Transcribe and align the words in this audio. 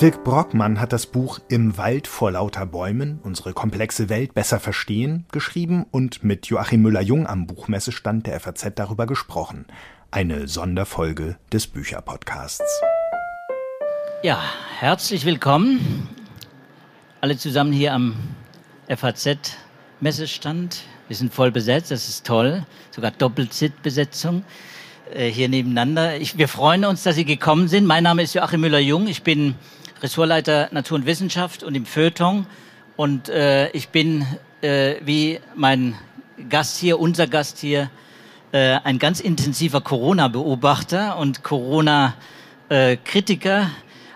Dirk 0.00 0.22
Brockmann 0.22 0.78
hat 0.78 0.92
das 0.92 1.06
Buch 1.06 1.40
Im 1.48 1.76
Wald 1.76 2.06
vor 2.06 2.30
lauter 2.30 2.66
Bäumen, 2.66 3.18
unsere 3.24 3.52
komplexe 3.52 4.08
Welt 4.08 4.32
besser 4.32 4.60
verstehen, 4.60 5.26
geschrieben 5.32 5.86
und 5.90 6.22
mit 6.22 6.46
Joachim 6.46 6.82
Müller-Jung 6.82 7.26
am 7.26 7.48
Buchmessestand 7.48 8.28
der 8.28 8.38
FAZ 8.38 8.74
darüber 8.76 9.06
gesprochen. 9.06 9.66
Eine 10.12 10.46
Sonderfolge 10.46 11.36
des 11.52 11.66
Bücherpodcasts. 11.66 12.80
Ja, 14.22 14.40
herzlich 14.78 15.24
willkommen. 15.24 16.08
Alle 17.20 17.36
zusammen 17.36 17.72
hier 17.72 17.92
am 17.92 18.14
FAZ-Messestand. 18.86 20.84
Wir 21.08 21.16
sind 21.16 21.34
voll 21.34 21.50
besetzt, 21.50 21.90
das 21.90 22.08
ist 22.08 22.24
toll. 22.24 22.64
Sogar 22.92 23.10
Doppelsitzbesetzung 23.10 24.44
äh, 25.12 25.28
hier 25.28 25.48
nebeneinander. 25.48 26.20
Ich, 26.20 26.38
wir 26.38 26.46
freuen 26.46 26.84
uns, 26.84 27.02
dass 27.02 27.16
Sie 27.16 27.24
gekommen 27.24 27.66
sind. 27.66 27.84
Mein 27.84 28.04
Name 28.04 28.22
ist 28.22 28.34
Joachim 28.34 28.60
Müller-Jung. 28.60 29.08
Ich 29.08 29.24
bin 29.24 29.56
Ressortleiter 30.02 30.68
Natur 30.72 30.98
und 30.98 31.06
Wissenschaft 31.06 31.62
und 31.62 31.74
im 31.74 31.86
Feuilleton. 31.86 32.46
Und 32.96 33.28
äh, 33.28 33.70
ich 33.70 33.88
bin, 33.88 34.26
äh, 34.60 34.96
wie 35.04 35.40
mein 35.54 35.94
Gast 36.48 36.78
hier, 36.78 37.00
unser 37.00 37.26
Gast 37.26 37.58
hier, 37.58 37.90
äh, 38.52 38.78
ein 38.84 38.98
ganz 38.98 39.20
intensiver 39.20 39.80
Corona-Beobachter 39.80 41.16
und 41.18 41.42
Corona-Kritiker, 41.42 43.70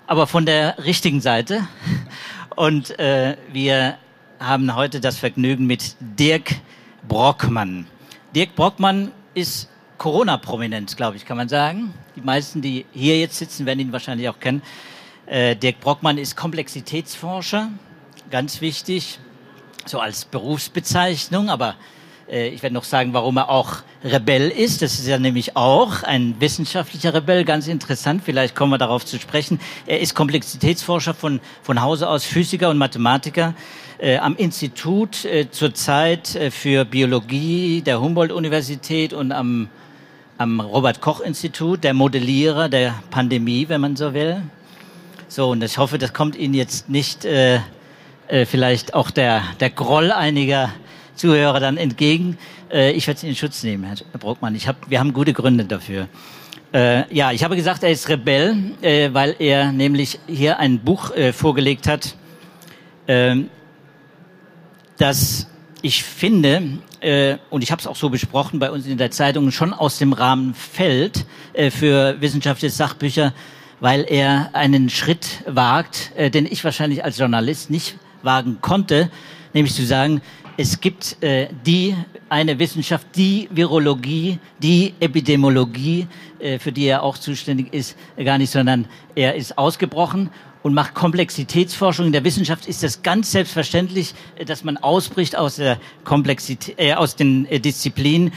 aber 0.06 0.26
von 0.26 0.46
der 0.46 0.84
richtigen 0.84 1.20
Seite. 1.20 1.66
Und 2.54 2.98
äh, 2.98 3.36
wir 3.52 3.96
haben 4.38 4.74
heute 4.74 5.00
das 5.00 5.18
Vergnügen 5.18 5.66
mit 5.66 5.96
Dirk 6.00 6.56
Brockmann. 7.08 7.86
Dirk 8.34 8.54
Brockmann 8.54 9.12
ist 9.34 9.68
Corona-Prominenz, 9.98 10.96
glaube 10.96 11.16
ich, 11.16 11.24
kann 11.24 11.36
man 11.36 11.48
sagen. 11.48 11.94
Die 12.16 12.20
meisten, 12.20 12.62
die 12.62 12.86
hier 12.92 13.18
jetzt 13.18 13.38
sitzen, 13.38 13.66
werden 13.66 13.80
ihn 13.80 13.92
wahrscheinlich 13.92 14.28
auch 14.28 14.40
kennen. 14.40 14.62
Äh, 15.26 15.56
Dirk 15.56 15.80
Brockmann 15.80 16.18
ist 16.18 16.36
Komplexitätsforscher, 16.36 17.68
ganz 18.30 18.60
wichtig, 18.60 19.18
so 19.86 20.00
als 20.00 20.24
Berufsbezeichnung, 20.24 21.48
aber 21.48 21.76
äh, 22.28 22.48
ich 22.48 22.62
werde 22.62 22.74
noch 22.74 22.84
sagen, 22.84 23.12
warum 23.12 23.36
er 23.36 23.48
auch 23.48 23.76
Rebell 24.04 24.48
ist. 24.48 24.82
Das 24.82 24.98
ist 24.98 25.06
ja 25.06 25.18
nämlich 25.18 25.56
auch 25.56 26.02
ein 26.02 26.34
wissenschaftlicher 26.40 27.14
Rebell, 27.14 27.44
ganz 27.44 27.68
interessant, 27.68 28.22
vielleicht 28.24 28.56
kommen 28.56 28.72
wir 28.72 28.78
darauf 28.78 29.06
zu 29.06 29.18
sprechen. 29.20 29.60
Er 29.86 30.00
ist 30.00 30.14
Komplexitätsforscher 30.14 31.14
von, 31.14 31.40
von 31.62 31.82
Hause 31.82 32.08
aus, 32.08 32.24
Physiker 32.24 32.70
und 32.70 32.78
Mathematiker 32.78 33.54
äh, 33.98 34.18
am 34.18 34.34
Institut 34.34 35.24
äh, 35.24 35.48
zurzeit 35.52 36.34
äh, 36.34 36.50
für 36.50 36.84
Biologie 36.84 37.80
der 37.82 38.00
Humboldt-Universität 38.00 39.12
und 39.12 39.30
am, 39.30 39.68
am 40.36 40.58
Robert-Koch-Institut, 40.58 41.84
der 41.84 41.94
Modellierer 41.94 42.68
der 42.68 42.94
Pandemie, 43.10 43.68
wenn 43.68 43.80
man 43.80 43.94
so 43.94 44.12
will. 44.14 44.42
So, 45.34 45.48
und 45.48 45.64
ich 45.64 45.78
hoffe, 45.78 45.96
das 45.96 46.12
kommt 46.12 46.36
Ihnen 46.36 46.52
jetzt 46.52 46.90
nicht 46.90 47.24
äh, 47.24 47.58
äh, 48.28 48.44
vielleicht 48.44 48.92
auch 48.92 49.10
der, 49.10 49.42
der 49.60 49.70
Groll 49.70 50.12
einiger 50.12 50.68
Zuhörer 51.14 51.58
dann 51.58 51.78
entgegen. 51.78 52.36
Äh, 52.70 52.92
ich 52.92 53.06
werde 53.06 53.16
es 53.16 53.24
in 53.24 53.34
Schutz 53.34 53.62
nehmen, 53.62 53.84
Herr 53.84 53.96
Bruckmann. 54.18 54.54
Ich 54.54 54.68
hab, 54.68 54.90
wir 54.90 55.00
haben 55.00 55.14
gute 55.14 55.32
Gründe 55.32 55.64
dafür. 55.64 56.08
Äh, 56.74 57.10
ja, 57.14 57.32
ich 57.32 57.44
habe 57.44 57.56
gesagt, 57.56 57.82
er 57.82 57.90
ist 57.90 58.10
Rebell, 58.10 58.74
äh, 58.82 59.08
weil 59.14 59.34
er 59.38 59.72
nämlich 59.72 60.18
hier 60.26 60.58
ein 60.58 60.80
Buch 60.80 61.12
äh, 61.12 61.32
vorgelegt 61.32 61.88
hat, 61.88 62.14
äh, 63.06 63.36
das 64.98 65.46
ich 65.80 66.02
finde, 66.02 66.78
äh, 67.00 67.38
und 67.48 67.64
ich 67.64 67.72
habe 67.72 67.80
es 67.80 67.86
auch 67.86 67.96
so 67.96 68.10
besprochen 68.10 68.58
bei 68.58 68.70
uns 68.70 68.86
in 68.86 68.98
der 68.98 69.10
Zeitung, 69.10 69.50
schon 69.50 69.72
aus 69.72 69.96
dem 69.96 70.12
Rahmen 70.12 70.52
fällt 70.52 71.24
äh, 71.54 71.70
für 71.70 72.20
wissenschaftliche 72.20 72.70
Sachbücher 72.70 73.32
weil 73.82 74.06
er 74.08 74.50
einen 74.52 74.88
Schritt 74.88 75.42
wagt, 75.44 76.12
äh, 76.14 76.30
den 76.30 76.46
ich 76.46 76.62
wahrscheinlich 76.62 77.04
als 77.04 77.18
Journalist 77.18 77.68
nicht 77.68 77.96
wagen 78.22 78.58
konnte, 78.60 79.10
nämlich 79.54 79.74
zu 79.74 79.84
sagen, 79.84 80.22
es 80.56 80.80
gibt 80.80 81.20
äh, 81.20 81.48
die 81.66 81.96
eine 82.28 82.60
Wissenschaft, 82.60 83.08
die 83.16 83.48
Virologie, 83.50 84.38
die 84.60 84.94
Epidemiologie, 85.00 86.06
äh, 86.38 86.60
für 86.60 86.70
die 86.70 86.84
er 86.84 87.02
auch 87.02 87.18
zuständig 87.18 87.74
ist, 87.74 87.96
äh, 88.16 88.22
gar 88.22 88.38
nicht, 88.38 88.50
sondern 88.50 88.86
er 89.16 89.34
ist 89.34 89.58
ausgebrochen 89.58 90.30
und 90.62 90.74
macht 90.74 90.94
Komplexitätsforschung. 90.94 92.06
In 92.06 92.12
der 92.12 92.22
Wissenschaft 92.22 92.66
ist 92.66 92.84
das 92.84 93.02
ganz 93.02 93.32
selbstverständlich, 93.32 94.14
äh, 94.36 94.44
dass 94.44 94.62
man 94.62 94.76
ausbricht 94.76 95.36
aus 95.36 95.56
der 95.56 95.78
Komplexität, 96.04 96.78
äh, 96.78 96.94
aus 96.94 97.16
den 97.16 97.46
äh, 97.46 97.58
Disziplinen 97.58 98.32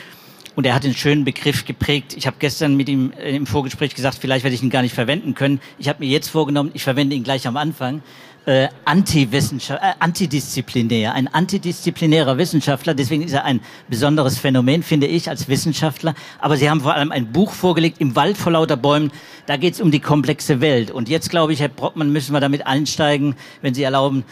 und 0.56 0.66
er 0.66 0.74
hat 0.74 0.86
einen 0.86 0.96
schönen 0.96 1.26
Begriff 1.26 1.66
geprägt. 1.66 2.16
Ich 2.18 2.28
habe 2.28 2.38
gestern 2.40 2.76
mit 2.76 2.90
ihm 2.90 3.12
äh, 3.20 3.36
im 3.36 3.46
Vorgespräch 3.46 3.94
gesagt, 3.94 4.18
vielleicht 4.20 4.44
werde 4.44 4.56
ich 4.56 4.64
ihn 4.64 4.70
gar 4.70 4.82
nicht 4.82 4.96
verwenden 4.96 5.36
können. 5.36 5.60
Ich 5.78 5.90
habe 5.90 6.04
mir 6.04 6.10
jetzt 6.10 6.30
vorgenommen, 6.30 6.72
ich 6.74 6.84
verwende 6.84 7.16
ihn 7.16 7.24
gleich 7.24 7.48
am 7.48 7.58
Anfang. 7.58 8.02
Äh, 8.46 8.68
Antiwissenschaft, 8.86 9.82
äh, 9.82 9.94
antidisziplinär, 9.98 11.16
ein 11.16 11.28
antidisziplinärer 11.28 12.38
Wissenschaftler. 12.38 12.94
Deswegen 12.94 13.24
ist 13.24 13.34
er 13.34 13.44
ein 13.44 13.60
besonderes 13.90 14.38
Phänomen, 14.38 14.84
finde 14.84 15.08
ich, 15.08 15.30
als 15.30 15.48
Wissenschaftler. 15.48 16.14
Aber 16.40 16.56
Sie 16.56 16.70
haben 16.70 16.82
vor 16.82 16.94
allem 16.94 17.12
ein 17.12 17.32
Buch 17.32 17.52
vorgelegt, 17.52 18.00
Im 18.00 18.16
Wald 18.16 18.38
vor 18.38 18.52
lauter 18.52 18.78
Bäumen. 18.78 19.12
Da 19.48 19.58
geht 19.58 19.74
es 19.74 19.82
um 19.82 19.90
die 19.90 20.00
komplexe 20.00 20.62
Welt. 20.62 20.92
Und 20.92 21.10
jetzt, 21.10 21.32
glaube 21.32 21.54
ich, 21.54 21.60
Herr 21.60 21.70
Brockmann, 21.70 22.12
müssen 22.12 22.34
wir 22.34 22.40
damit 22.40 22.68
einsteigen, 22.68 23.36
wenn 23.62 23.74
Sie 23.74 23.82
erlauben, 23.82 24.24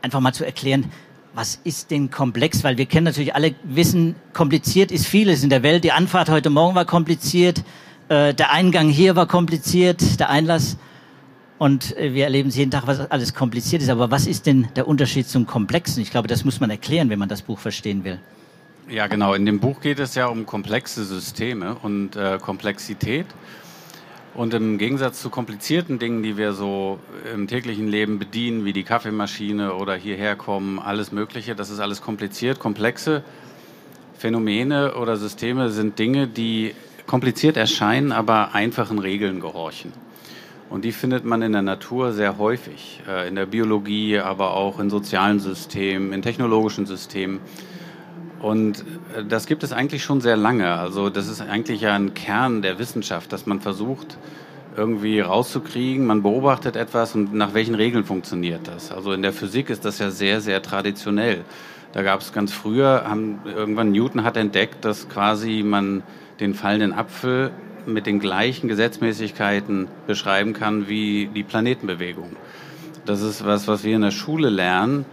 einfach 0.00 0.20
mal 0.20 0.32
zu 0.32 0.44
erklären, 0.44 0.92
was 1.36 1.60
ist 1.64 1.90
denn 1.90 2.10
komplex? 2.10 2.64
Weil 2.64 2.78
wir 2.78 2.86
kennen 2.86 3.04
natürlich 3.04 3.34
alle, 3.34 3.54
wissen, 3.62 4.16
kompliziert 4.32 4.90
ist 4.90 5.06
vieles 5.06 5.44
in 5.44 5.50
der 5.50 5.62
Welt. 5.62 5.84
Die 5.84 5.92
Anfahrt 5.92 6.30
heute 6.30 6.48
Morgen 6.48 6.74
war 6.74 6.86
kompliziert, 6.86 7.62
äh, 8.08 8.32
der 8.32 8.52
Eingang 8.52 8.88
hier 8.88 9.16
war 9.16 9.26
kompliziert, 9.26 10.18
der 10.18 10.30
Einlass. 10.30 10.78
Und 11.58 11.94
äh, 11.98 12.14
wir 12.14 12.24
erleben 12.24 12.48
jeden 12.48 12.70
Tag, 12.70 12.86
was 12.86 13.10
alles 13.10 13.34
kompliziert 13.34 13.82
ist. 13.82 13.90
Aber 13.90 14.10
was 14.10 14.26
ist 14.26 14.46
denn 14.46 14.68
der 14.76 14.88
Unterschied 14.88 15.28
zum 15.28 15.46
Komplexen? 15.46 16.02
Ich 16.02 16.10
glaube, 16.10 16.26
das 16.26 16.44
muss 16.44 16.58
man 16.58 16.70
erklären, 16.70 17.10
wenn 17.10 17.18
man 17.18 17.28
das 17.28 17.42
Buch 17.42 17.58
verstehen 17.58 18.02
will. 18.02 18.18
Ja, 18.88 19.06
genau. 19.06 19.34
In 19.34 19.44
dem 19.44 19.60
Buch 19.60 19.80
geht 19.80 19.98
es 19.98 20.14
ja 20.14 20.28
um 20.28 20.46
komplexe 20.46 21.04
Systeme 21.04 21.74
und 21.74 22.16
äh, 22.16 22.38
Komplexität. 22.40 23.26
Und 24.36 24.52
im 24.52 24.76
Gegensatz 24.76 25.22
zu 25.22 25.30
komplizierten 25.30 25.98
Dingen, 25.98 26.22
die 26.22 26.36
wir 26.36 26.52
so 26.52 26.98
im 27.34 27.48
täglichen 27.48 27.88
Leben 27.88 28.18
bedienen, 28.18 28.66
wie 28.66 28.74
die 28.74 28.82
Kaffeemaschine 28.82 29.72
oder 29.72 29.94
hierher 29.94 30.36
kommen, 30.36 30.78
alles 30.78 31.10
Mögliche, 31.10 31.54
das 31.54 31.70
ist 31.70 31.80
alles 31.80 32.02
kompliziert. 32.02 32.58
Komplexe 32.58 33.24
Phänomene 34.18 34.94
oder 34.96 35.16
Systeme 35.16 35.70
sind 35.70 35.98
Dinge, 35.98 36.26
die 36.26 36.74
kompliziert 37.06 37.56
erscheinen, 37.56 38.12
aber 38.12 38.54
einfachen 38.54 38.98
Regeln 38.98 39.40
gehorchen. 39.40 39.94
Und 40.68 40.84
die 40.84 40.92
findet 40.92 41.24
man 41.24 41.40
in 41.40 41.52
der 41.52 41.62
Natur 41.62 42.12
sehr 42.12 42.36
häufig, 42.36 43.00
äh, 43.08 43.26
in 43.28 43.36
der 43.36 43.46
Biologie, 43.46 44.18
aber 44.18 44.52
auch 44.52 44.80
in 44.80 44.90
sozialen 44.90 45.40
Systemen, 45.40 46.12
in 46.12 46.20
technologischen 46.20 46.84
Systemen. 46.84 47.40
Und 48.40 48.80
äh, 49.16 49.24
das 49.24 49.46
gibt 49.46 49.62
es 49.62 49.72
eigentlich 49.72 50.04
schon 50.04 50.20
sehr 50.20 50.36
lange. 50.36 50.74
Also 50.74 51.10
das 51.10 51.28
ist 51.28 51.40
eigentlich 51.40 51.80
ja 51.80 51.94
ein 51.94 52.14
Kern 52.14 52.62
der 52.62 52.78
Wissenschaft, 52.78 53.32
dass 53.32 53.46
man 53.46 53.60
versucht, 53.60 54.18
irgendwie 54.76 55.20
rauszukriegen. 55.20 56.06
Man 56.06 56.22
beobachtet 56.22 56.76
etwas 56.76 57.14
und 57.14 57.32
nach 57.32 57.54
welchen 57.54 57.74
Regeln 57.74 58.04
funktioniert 58.04 58.68
das. 58.68 58.92
Also 58.92 59.12
in 59.12 59.22
der 59.22 59.32
Physik 59.32 59.70
ist 59.70 59.84
das 59.84 59.98
ja 59.98 60.10
sehr, 60.10 60.40
sehr 60.40 60.62
traditionell. 60.62 61.44
Da 61.92 62.02
gab 62.02 62.20
es 62.20 62.32
ganz 62.32 62.52
früher, 62.52 63.04
haben, 63.08 63.38
irgendwann 63.46 63.90
Newton 63.90 64.22
hat 64.22 64.36
entdeckt, 64.36 64.84
dass 64.84 65.08
quasi 65.08 65.62
man 65.64 66.02
den 66.40 66.52
fallenden 66.52 66.92
Apfel 66.92 67.52
mit 67.86 68.06
den 68.06 68.18
gleichen 68.18 68.68
Gesetzmäßigkeiten 68.68 69.88
beschreiben 70.06 70.52
kann 70.52 70.88
wie 70.88 71.30
die 71.34 71.42
Planetenbewegung. 71.42 72.36
Das 73.06 73.22
ist 73.22 73.46
was, 73.46 73.68
was 73.68 73.84
wir 73.84 73.94
in 73.96 74.02
der 74.02 74.10
Schule 74.10 74.50
lernen 74.50 75.06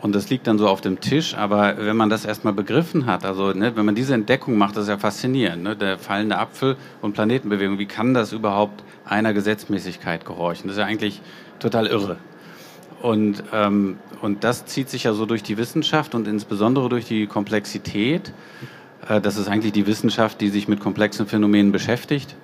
und 0.00 0.14
das 0.14 0.30
liegt 0.30 0.46
dann 0.46 0.58
so 0.58 0.68
auf 0.68 0.80
dem 0.80 1.00
Tisch, 1.00 1.34
aber 1.34 1.76
wenn 1.78 1.96
man 1.96 2.08
das 2.08 2.24
erstmal 2.24 2.52
begriffen 2.52 3.06
hat, 3.06 3.24
also 3.24 3.52
ne, 3.52 3.74
wenn 3.74 3.84
man 3.84 3.96
diese 3.96 4.14
Entdeckung 4.14 4.56
macht, 4.56 4.76
das 4.76 4.84
ist 4.84 4.90
ja 4.90 4.98
faszinierend, 4.98 5.62
ne, 5.64 5.76
der 5.76 5.98
fallende 5.98 6.38
Apfel 6.38 6.76
und 7.02 7.14
Planetenbewegung, 7.14 7.78
wie 7.78 7.86
kann 7.86 8.14
das 8.14 8.32
überhaupt 8.32 8.84
einer 9.04 9.32
Gesetzmäßigkeit 9.32 10.24
gehorchen? 10.24 10.68
Das 10.68 10.76
ist 10.76 10.80
ja 10.80 10.86
eigentlich 10.86 11.20
total 11.58 11.86
irre. 11.86 12.16
Und, 13.02 13.42
ähm, 13.52 13.98
und 14.22 14.44
das 14.44 14.66
zieht 14.66 14.88
sich 14.88 15.04
ja 15.04 15.12
so 15.12 15.26
durch 15.26 15.42
die 15.42 15.56
Wissenschaft 15.56 16.14
und 16.14 16.28
insbesondere 16.28 16.88
durch 16.88 17.06
die 17.06 17.26
Komplexität. 17.26 18.32
Äh, 19.08 19.20
das 19.20 19.36
ist 19.36 19.48
eigentlich 19.48 19.72
die 19.72 19.86
Wissenschaft, 19.86 20.40
die 20.40 20.48
sich 20.48 20.68
mit 20.68 20.80
komplexen 20.80 21.26
Phänomenen 21.26 21.72
beschäftigt. 21.72 22.36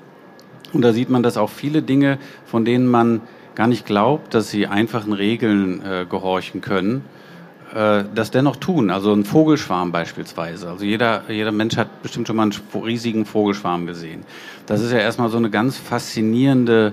Und 0.72 0.82
da 0.82 0.92
sieht 0.92 1.08
man, 1.08 1.22
dass 1.22 1.36
auch 1.36 1.50
viele 1.50 1.82
Dinge, 1.82 2.18
von 2.46 2.64
denen 2.64 2.86
man 2.86 3.20
gar 3.54 3.68
nicht 3.68 3.86
glaubt, 3.86 4.34
dass 4.34 4.50
sie 4.50 4.66
einfachen 4.66 5.12
Regeln 5.12 5.84
äh, 5.84 6.06
gehorchen 6.08 6.60
können, 6.60 7.04
äh, 7.74 8.04
das 8.14 8.30
dennoch 8.30 8.56
tun. 8.56 8.90
Also 8.90 9.12
ein 9.12 9.24
Vogelschwarm 9.24 9.90
beispielsweise. 9.90 10.70
Also 10.70 10.84
jeder, 10.84 11.24
jeder 11.28 11.50
Mensch 11.50 11.76
hat 11.76 12.02
bestimmt 12.02 12.28
schon 12.28 12.36
mal 12.36 12.44
einen 12.44 12.54
riesigen 12.84 13.26
Vogelschwarm 13.26 13.86
gesehen. 13.86 14.22
Das 14.66 14.80
ist 14.80 14.92
ja 14.92 14.98
erstmal 14.98 15.28
so 15.28 15.38
eine 15.38 15.50
ganz 15.50 15.76
faszinierende, 15.76 16.92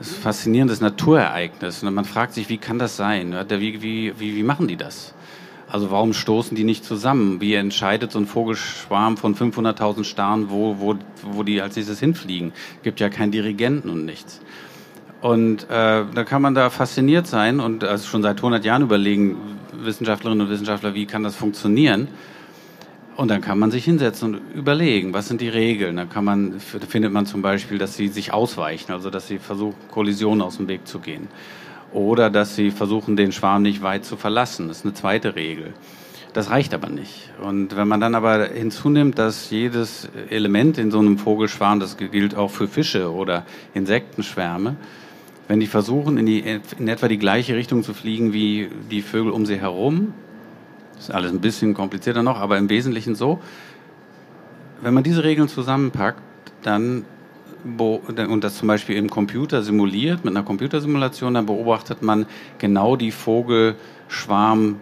faszinierendes 0.00 0.80
Naturereignis. 0.80 1.82
Und 1.82 1.94
man 1.94 2.04
fragt 2.04 2.34
sich, 2.34 2.48
wie 2.48 2.58
kann 2.58 2.80
das 2.80 2.96
sein? 2.96 3.36
Wie, 3.48 3.82
wie, 3.82 4.12
wie, 4.18 4.36
wie 4.36 4.42
machen 4.42 4.66
die 4.66 4.76
das? 4.76 5.14
Also 5.68 5.92
warum 5.92 6.12
stoßen 6.12 6.56
die 6.56 6.64
nicht 6.64 6.84
zusammen? 6.84 7.40
Wie 7.40 7.54
entscheidet 7.54 8.10
so 8.10 8.18
ein 8.18 8.26
Vogelschwarm 8.26 9.16
von 9.16 9.36
500.000 9.36 10.02
Starren, 10.02 10.50
wo, 10.50 10.80
wo, 10.80 10.96
wo 11.22 11.44
die 11.44 11.62
als 11.62 11.76
nächstes 11.76 12.00
hinfliegen? 12.00 12.52
Gibt 12.82 12.98
ja 12.98 13.08
keinen 13.08 13.30
Dirigenten 13.30 13.88
und 13.88 14.04
nichts. 14.04 14.40
Und 15.20 15.64
äh, 15.64 16.04
da 16.12 16.24
kann 16.24 16.42
man 16.42 16.54
da 16.54 16.70
fasziniert 16.70 17.28
sein 17.28 17.60
und 17.60 17.84
also 17.84 18.08
schon 18.08 18.22
seit 18.22 18.38
100 18.38 18.64
Jahren 18.64 18.82
überlegen, 18.82 19.36
Wissenschaftlerinnen 19.84 20.46
und 20.46 20.52
Wissenschaftler, 20.52 20.94
wie 20.94 21.06
kann 21.06 21.22
das 21.22 21.36
funktionieren? 21.36 22.08
Und 23.16 23.28
dann 23.28 23.42
kann 23.42 23.58
man 23.58 23.70
sich 23.70 23.84
hinsetzen 23.84 24.34
und 24.34 24.40
überlegen, 24.54 25.12
was 25.12 25.28
sind 25.28 25.40
die 25.40 25.48
Regeln. 25.48 25.96
Dann 25.96 26.08
kann 26.08 26.24
man, 26.24 26.58
findet 26.60 27.12
man 27.12 27.26
zum 27.26 27.42
Beispiel, 27.42 27.76
dass 27.76 27.96
sie 27.96 28.08
sich 28.08 28.32
ausweichen, 28.32 28.92
also 28.92 29.10
dass 29.10 29.28
sie 29.28 29.38
versuchen, 29.38 29.74
Kollisionen 29.90 30.40
aus 30.40 30.56
dem 30.56 30.68
Weg 30.68 30.86
zu 30.86 31.00
gehen. 31.00 31.28
Oder 31.92 32.30
dass 32.30 32.56
sie 32.56 32.70
versuchen, 32.70 33.16
den 33.16 33.32
Schwarm 33.32 33.62
nicht 33.62 33.82
weit 33.82 34.04
zu 34.04 34.16
verlassen. 34.16 34.68
Das 34.68 34.78
ist 34.78 34.84
eine 34.84 34.94
zweite 34.94 35.34
Regel. 35.34 35.74
Das 36.32 36.50
reicht 36.50 36.72
aber 36.72 36.88
nicht. 36.88 37.30
Und 37.42 37.76
wenn 37.76 37.88
man 37.88 38.00
dann 38.00 38.14
aber 38.14 38.46
hinzunimmt, 38.46 39.18
dass 39.18 39.50
jedes 39.50 40.08
Element 40.30 40.78
in 40.78 40.90
so 40.90 41.00
einem 41.00 41.18
Vogelschwarm, 41.18 41.80
das 41.80 41.96
gilt 41.96 42.36
auch 42.36 42.50
für 42.50 42.68
Fische 42.68 43.12
oder 43.12 43.44
Insektenschwärme, 43.74 44.76
wenn 45.50 45.58
die 45.58 45.66
versuchen, 45.66 46.16
in, 46.16 46.26
die, 46.26 46.60
in 46.78 46.86
etwa 46.86 47.08
die 47.08 47.18
gleiche 47.18 47.56
Richtung 47.56 47.82
zu 47.82 47.92
fliegen 47.92 48.32
wie 48.32 48.68
die 48.88 49.02
Vögel 49.02 49.32
um 49.32 49.46
sie 49.46 49.56
herum, 49.56 50.14
ist 50.96 51.10
alles 51.10 51.32
ein 51.32 51.40
bisschen 51.40 51.74
komplizierter 51.74 52.22
noch, 52.22 52.38
aber 52.38 52.56
im 52.56 52.70
Wesentlichen 52.70 53.16
so. 53.16 53.40
Wenn 54.80 54.94
man 54.94 55.02
diese 55.02 55.24
Regeln 55.24 55.48
zusammenpackt, 55.48 56.22
dann 56.62 57.04
und 57.64 58.44
das 58.44 58.58
zum 58.58 58.68
Beispiel 58.68 58.96
im 58.96 59.10
Computer 59.10 59.62
simuliert, 59.62 60.24
mit 60.24 60.36
einer 60.36 60.44
Computersimulation, 60.44 61.34
dann 61.34 61.46
beobachtet 61.46 62.00
man 62.00 62.26
genau 62.58 62.94
die 62.94 63.10
Vogelschwarm 63.10 64.76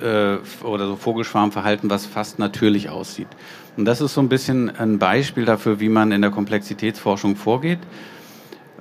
äh, 0.00 0.38
oder 0.64 0.86
so 0.86 0.96
Vogelschwarmverhalten, 0.96 1.90
was 1.90 2.06
fast 2.06 2.38
natürlich 2.38 2.88
aussieht. 2.88 3.28
Und 3.76 3.84
das 3.84 4.00
ist 4.00 4.14
so 4.14 4.22
ein 4.22 4.30
bisschen 4.30 4.74
ein 4.74 4.98
Beispiel 4.98 5.44
dafür, 5.44 5.78
wie 5.78 5.90
man 5.90 6.10
in 6.10 6.22
der 6.22 6.30
Komplexitätsforschung 6.30 7.36
vorgeht. 7.36 7.80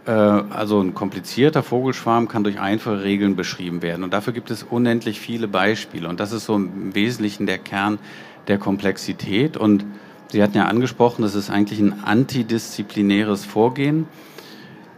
Äh, 0.09 0.11
also 0.11 0.81
ein 0.81 0.95
komplizierter 0.95 1.61
Vogelschwarm 1.61 2.27
kann 2.27 2.43
durch 2.43 2.59
einfache 2.59 3.03
Regeln 3.03 3.35
beschrieben 3.35 3.83
werden. 3.83 4.03
Und 4.03 4.11
dafür 4.11 4.33
gibt 4.33 4.49
es 4.49 4.63
unendlich 4.63 5.19
viele 5.19 5.47
Beispiele. 5.47 6.09
Und 6.09 6.19
das 6.19 6.31
ist 6.31 6.45
so 6.45 6.55
im 6.55 6.95
Wesentlichen 6.95 7.45
der 7.45 7.59
Kern 7.59 7.99
der 8.47 8.57
Komplexität. 8.57 9.55
Und 9.55 9.85
Sie 10.31 10.41
hatten 10.41 10.57
ja 10.57 10.65
angesprochen, 10.65 11.21
das 11.21 11.35
ist 11.35 11.49
eigentlich 11.49 11.79
ein 11.79 12.03
antidisziplinäres 12.03 13.45
Vorgehen. 13.45 14.07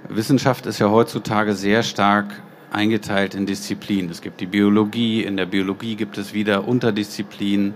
Wissenschaft 0.10 0.66
ist 0.66 0.80
ja 0.80 0.90
heutzutage 0.90 1.54
sehr 1.54 1.84
stark 1.84 2.42
eingeteilt 2.72 3.36
in 3.36 3.46
Disziplinen. 3.46 4.12
Es 4.12 4.22
gibt 4.22 4.40
die 4.40 4.46
Biologie, 4.46 5.24
in 5.24 5.36
der 5.38 5.46
Biologie 5.46 5.96
gibt 5.96 6.18
es 6.18 6.34
wieder 6.34 6.68
Unterdisziplinen. 6.68 7.74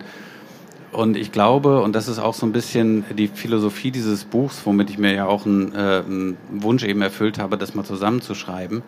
Und 0.95 1.17
ich 1.17 1.33
glaube, 1.33 1.81
und 1.81 1.93
das 1.93 2.07
ist 2.07 2.19
auch 2.19 2.33
so 2.33 2.45
ein 2.45 2.53
bisschen 2.53 3.03
die 3.17 3.27
Philosophie 3.27 3.91
dieses 3.91 4.23
Buchs, 4.23 4.61
womit 4.63 4.89
ich 4.89 4.97
mir 4.97 5.13
ja 5.13 5.25
auch 5.25 5.45
einen, 5.45 5.73
äh, 5.73 6.03
einen 6.05 6.37
Wunsch 6.49 6.85
eben 6.85 7.01
erfüllt 7.01 7.37
habe, 7.37 7.57
das 7.57 7.75
mal 7.75 7.83
zusammenzuschreiben, 7.83 8.81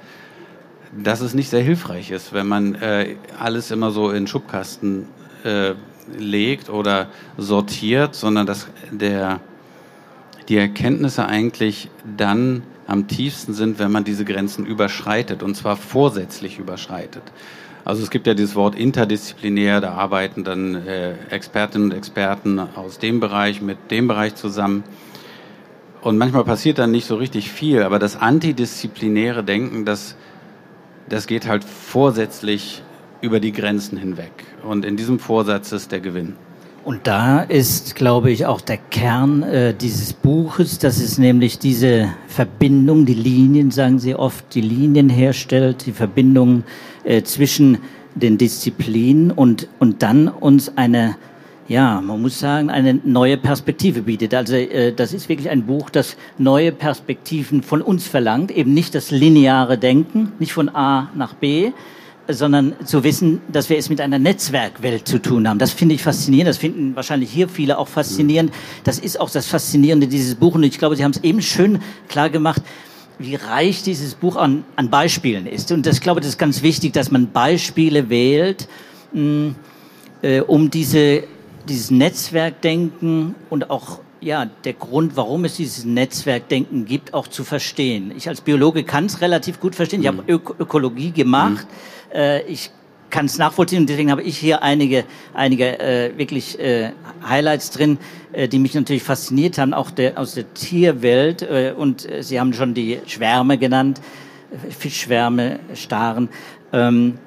dass 1.03 1.19
es 1.19 1.33
nicht 1.33 1.49
sehr 1.49 1.61
hilfreich 1.61 2.11
ist, 2.11 2.31
wenn 2.31 2.47
man 2.47 2.75
äh, 2.75 3.17
alles 3.37 3.71
immer 3.71 3.91
so 3.91 4.09
in 4.09 4.25
Schubkasten 4.25 5.07
äh, 5.43 5.73
legt 6.17 6.69
oder 6.69 7.09
sortiert, 7.37 8.15
sondern 8.15 8.45
dass 8.45 8.69
der, 8.89 9.41
die 10.47 10.55
Erkenntnisse 10.55 11.25
eigentlich 11.25 11.89
dann 12.15 12.63
am 12.87 13.07
tiefsten 13.07 13.53
sind, 13.53 13.79
wenn 13.79 13.91
man 13.91 14.05
diese 14.05 14.25
Grenzen 14.25 14.65
überschreitet 14.65 15.43
und 15.43 15.55
zwar 15.55 15.75
vorsätzlich 15.75 16.57
überschreitet. 16.57 17.23
Also 17.85 18.03
es 18.03 18.09
gibt 18.09 18.27
ja 18.27 18.33
dieses 18.33 18.55
Wort 18.55 18.75
interdisziplinär, 18.75 19.79
da 19.79 19.93
arbeiten 19.93 20.43
dann 20.43 20.75
äh, 20.75 21.13
Expertinnen 21.29 21.91
und 21.91 21.97
Experten 21.97 22.59
aus 22.59 22.99
dem 22.99 23.19
Bereich 23.19 23.61
mit 23.61 23.91
dem 23.91 24.07
Bereich 24.07 24.35
zusammen. 24.35 24.83
Und 26.01 26.17
manchmal 26.17 26.43
passiert 26.43 26.79
dann 26.79 26.91
nicht 26.91 27.05
so 27.05 27.15
richtig 27.15 27.51
viel, 27.51 27.83
aber 27.83 27.99
das 27.99 28.15
antidisziplinäre 28.15 29.43
Denken, 29.43 29.85
das, 29.85 30.15
das 31.09 31.27
geht 31.27 31.47
halt 31.47 31.63
vorsätzlich 31.63 32.83
über 33.21 33.39
die 33.39 33.51
Grenzen 33.51 33.97
hinweg. 33.97 34.31
Und 34.63 34.85
in 34.85 34.95
diesem 34.95 35.19
Vorsatz 35.19 35.71
ist 35.71 35.91
der 35.91 35.99
Gewinn. 35.99 36.35
Und 36.87 37.05
da 37.05 37.41
ist, 37.41 37.95
glaube 37.95 38.31
ich, 38.31 38.45
auch 38.45 38.61
der 38.61 38.77
Kern 38.77 39.43
äh, 39.43 39.73
dieses 39.73 40.13
Buches, 40.13 40.79
dass 40.79 41.01
es 41.01 41.17
nämlich 41.17 41.59
diese 41.59 42.13
Verbindung, 42.29 43.05
die 43.05 43.13
Linien, 43.13 43.71
sagen 43.71 43.99
Sie 43.99 44.15
oft, 44.15 44.55
die 44.55 44.61
Linien 44.61 45.09
herstellt, 45.09 45.85
die 45.85 45.91
Verbindung 45.91 46.63
äh, 47.03 47.23
zwischen 47.23 47.79
den 48.15 48.37
Disziplinen 48.37 49.31
und, 49.31 49.67
und 49.79 50.01
dann 50.01 50.29
uns 50.29 50.77
eine, 50.77 51.17
ja, 51.67 51.99
man 51.99 52.21
muss 52.21 52.39
sagen, 52.39 52.69
eine 52.69 52.93
neue 53.03 53.35
Perspektive 53.35 54.03
bietet. 54.03 54.33
Also 54.33 54.55
äh, 54.55 54.93
das 54.93 55.11
ist 55.11 55.27
wirklich 55.27 55.49
ein 55.49 55.65
Buch, 55.65 55.89
das 55.89 56.15
neue 56.37 56.71
Perspektiven 56.71 57.63
von 57.63 57.81
uns 57.81 58.07
verlangt, 58.07 58.49
eben 58.49 58.73
nicht 58.73 58.95
das 58.95 59.11
lineare 59.11 59.77
Denken, 59.77 60.31
nicht 60.39 60.53
von 60.53 60.69
A 60.69 61.09
nach 61.15 61.33
B, 61.33 61.73
sondern 62.27 62.73
zu 62.85 63.03
wissen, 63.03 63.41
dass 63.51 63.69
wir 63.69 63.77
es 63.77 63.89
mit 63.89 64.01
einer 64.01 64.19
Netzwerkwelt 64.19 65.07
zu 65.07 65.21
tun 65.21 65.47
haben. 65.47 65.59
Das 65.59 65.71
finde 65.71 65.95
ich 65.95 66.03
faszinierend. 66.03 66.49
Das 66.49 66.57
finden 66.57 66.95
wahrscheinlich 66.95 67.29
hier 67.31 67.47
viele 67.47 67.77
auch 67.77 67.87
faszinierend. 67.87 68.51
Das 68.83 68.99
ist 68.99 69.19
auch 69.19 69.29
das 69.29 69.47
Faszinierende 69.47 70.07
dieses 70.07 70.35
Buches. 70.35 70.55
Und 70.57 70.63
ich 70.63 70.77
glaube, 70.77 70.95
Sie 70.95 71.03
haben 71.03 71.11
es 71.11 71.23
eben 71.23 71.41
schön 71.41 71.79
klar 72.07 72.29
gemacht 72.29 72.61
wie 73.19 73.35
reich 73.35 73.83
dieses 73.83 74.13
Buch 74.13 74.35
an, 74.35 74.63
an 74.75 74.89
Beispielen 74.89 75.47
ist. 75.47 75.71
Und 75.71 75.85
das, 75.85 75.95
ich 75.95 76.01
glaube, 76.01 76.21
das 76.21 76.29
ist 76.29 76.37
ganz 76.37 76.61
wichtig, 76.61 76.93
dass 76.93 77.11
man 77.11 77.31
Beispiele 77.31 78.09
wählt, 78.09 78.67
mh, 79.13 79.21
mm, 79.21 79.55
äh, 80.21 80.41
um 80.41 80.69
diese, 80.69 81.23
dieses 81.67 81.91
Netzwerkdenken 81.91 83.35
und 83.49 83.69
auch 83.69 83.99
ja, 84.21 84.45
der 84.63 84.73
Grund, 84.73 85.15
warum 85.15 85.45
es 85.45 85.55
dieses 85.55 85.85
Netzwerkdenken 85.85 86.85
gibt, 86.85 87.13
auch 87.13 87.27
zu 87.27 87.43
verstehen. 87.43 88.11
Ich 88.15 88.27
als 88.27 88.41
Biologe 88.41 88.83
kann 88.83 89.05
es 89.05 89.21
relativ 89.21 89.59
gut 89.59 89.75
verstehen. 89.75 90.01
Ich 90.01 90.07
habe 90.07 90.23
mhm. 90.23 90.29
Ök 90.29 90.55
Ökologie 90.59 91.11
gemacht. 91.11 91.67
Mhm. 92.11 92.17
Äh, 92.17 92.41
ich 92.43 92.71
kann 93.09 93.25
es 93.25 93.37
nachvollziehen 93.37 93.79
und 93.79 93.89
deswegen 93.89 94.11
habe 94.11 94.21
ich 94.21 94.37
hier 94.37 94.63
einige, 94.63 95.05
einige 95.33 95.79
äh, 95.79 96.17
wirklich 96.17 96.59
äh, 96.59 96.91
Highlights 97.27 97.71
drin, 97.71 97.99
äh, 98.33 98.47
die 98.47 98.59
mich 98.59 98.73
natürlich 98.73 99.03
fasziniert 99.03 99.57
haben, 99.57 99.73
auch 99.73 99.91
der, 99.91 100.17
aus 100.19 100.33
der 100.33 100.53
Tierwelt. 100.53 101.41
Äh, 101.41 101.73
und 101.75 102.09
äh, 102.09 102.23
Sie 102.23 102.39
haben 102.39 102.53
schon 102.53 102.73
die 102.73 102.99
Schwärme 103.05 103.57
genannt, 103.57 104.01
Fischschwärme, 104.69 105.59
Staren. 105.73 106.29
Ähm, 106.73 107.17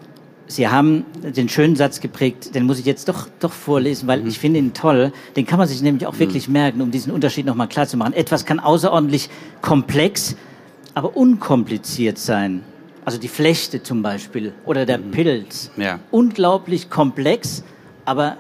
Sie 0.51 0.67
haben 0.67 1.05
den 1.23 1.49
schönen 1.49 1.77
Satz 1.77 2.01
geprägt, 2.01 2.57
den 2.57 2.65
muss 2.65 2.81
ich 2.81 2.85
jetzt 2.85 3.09
doch, 3.09 3.29
doch 3.39 3.53
vorlesen, 3.53 4.09
weil 4.09 4.23
mhm. 4.23 4.27
ich 4.27 4.41
finde 4.41 4.59
ihn 4.59 4.75
toll. 4.75 5.13
Den 5.37 5.47
kann 5.47 5.61
man 5.61 5.69
sich 5.69 5.81
nämlich 5.81 6.07
auch 6.09 6.15
mhm. 6.15 6.19
wirklich 6.19 6.49
merken, 6.49 6.81
um 6.81 6.91
diesen 6.91 7.13
Unterschied 7.13 7.47
nochmal 7.47 7.69
klar 7.69 7.87
zu 7.87 7.97
machen. 7.97 8.15
Etwas 8.15 8.45
kann 8.45 8.59
außerordentlich 8.59 9.31
komplex, 9.63 10.35
aber 10.95 11.17
unkompliziert 11.17 12.19
sein. 12.19 12.65
Also 13.05 13.17
die 13.19 13.29
Flechte 13.29 13.85
zum 13.85 14.03
Beispiel 14.03 14.53
oder 14.67 14.85
der 14.87 14.99
mhm. 14.99 15.13
Pilz. 15.13 15.71
Ja. 15.77 16.01
Unglaublich 16.11 16.91
komplex, 16.91 17.63
aber 18.05 18.37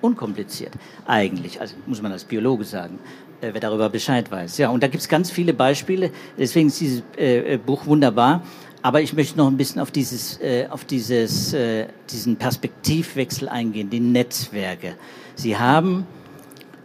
unkompliziert 0.00 0.72
eigentlich. 1.06 1.60
Also 1.60 1.74
muss 1.86 2.00
man 2.00 2.12
als 2.12 2.22
Biologe 2.22 2.64
sagen, 2.64 3.00
äh, 3.40 3.50
wer 3.52 3.60
darüber 3.60 3.88
Bescheid 3.88 4.30
weiß. 4.30 4.58
Ja, 4.58 4.70
und 4.70 4.80
da 4.80 4.86
gibt 4.86 5.02
es 5.02 5.08
ganz 5.08 5.28
viele 5.28 5.52
Beispiele. 5.52 6.12
Deswegen 6.38 6.68
ist 6.68 6.80
dieses 6.80 7.02
äh, 7.18 7.54
äh, 7.54 7.56
Buch 7.58 7.84
wunderbar. 7.86 8.42
Aber 8.82 9.00
ich 9.00 9.12
möchte 9.12 9.38
noch 9.38 9.46
ein 9.46 9.56
bisschen 9.56 9.80
auf 9.80 9.92
dieses, 9.92 10.40
äh, 10.40 10.66
auf 10.68 10.84
dieses, 10.84 11.52
äh, 11.52 11.86
diesen 12.10 12.36
Perspektivwechsel 12.36 13.48
eingehen, 13.48 13.90
die 13.90 14.00
Netzwerke. 14.00 14.96
Sie 15.36 15.56
haben 15.56 16.04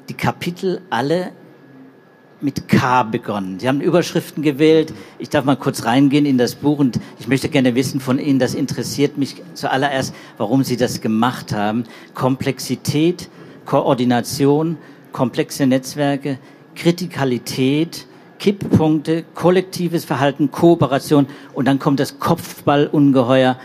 die 0.07 0.13
Kapitel 0.13 0.81
alle 0.91 1.31
mit 2.39 2.67
K 2.67 3.01
begonnen. 3.01 3.59
Sie 3.59 3.67
haben 3.67 3.81
Überschriften 3.81 4.43
gewählt. 4.43 4.93
Ich 5.17 5.29
darf 5.29 5.43
mal 5.43 5.55
kurz 5.55 5.85
reingehen 5.85 6.27
in 6.27 6.37
das 6.37 6.53
Buch 6.53 6.77
und 6.77 6.99
ich 7.19 7.27
möchte 7.27 7.49
gerne 7.49 7.73
wissen 7.73 7.99
von 7.99 8.19
Ihnen, 8.19 8.37
das 8.37 8.53
interessiert 8.53 9.17
mich 9.17 9.41
zuallererst, 9.55 10.13
warum 10.37 10.63
Sie 10.63 10.77
das 10.77 11.01
gemacht 11.01 11.51
haben. 11.51 11.85
Komplexität, 12.13 13.29
Koordination, 13.65 14.77
komplexe 15.11 15.65
Netzwerke, 15.65 16.37
Kritikalität, 16.75 18.05
Kipppunkte, 18.39 19.23
kollektives 19.33 20.05
Verhalten, 20.05 20.51
Kooperation 20.51 21.27
und 21.53 21.67
dann 21.67 21.79
kommt 21.79 21.99
das 21.99 22.19
Kopfballungeheuer 22.19 23.57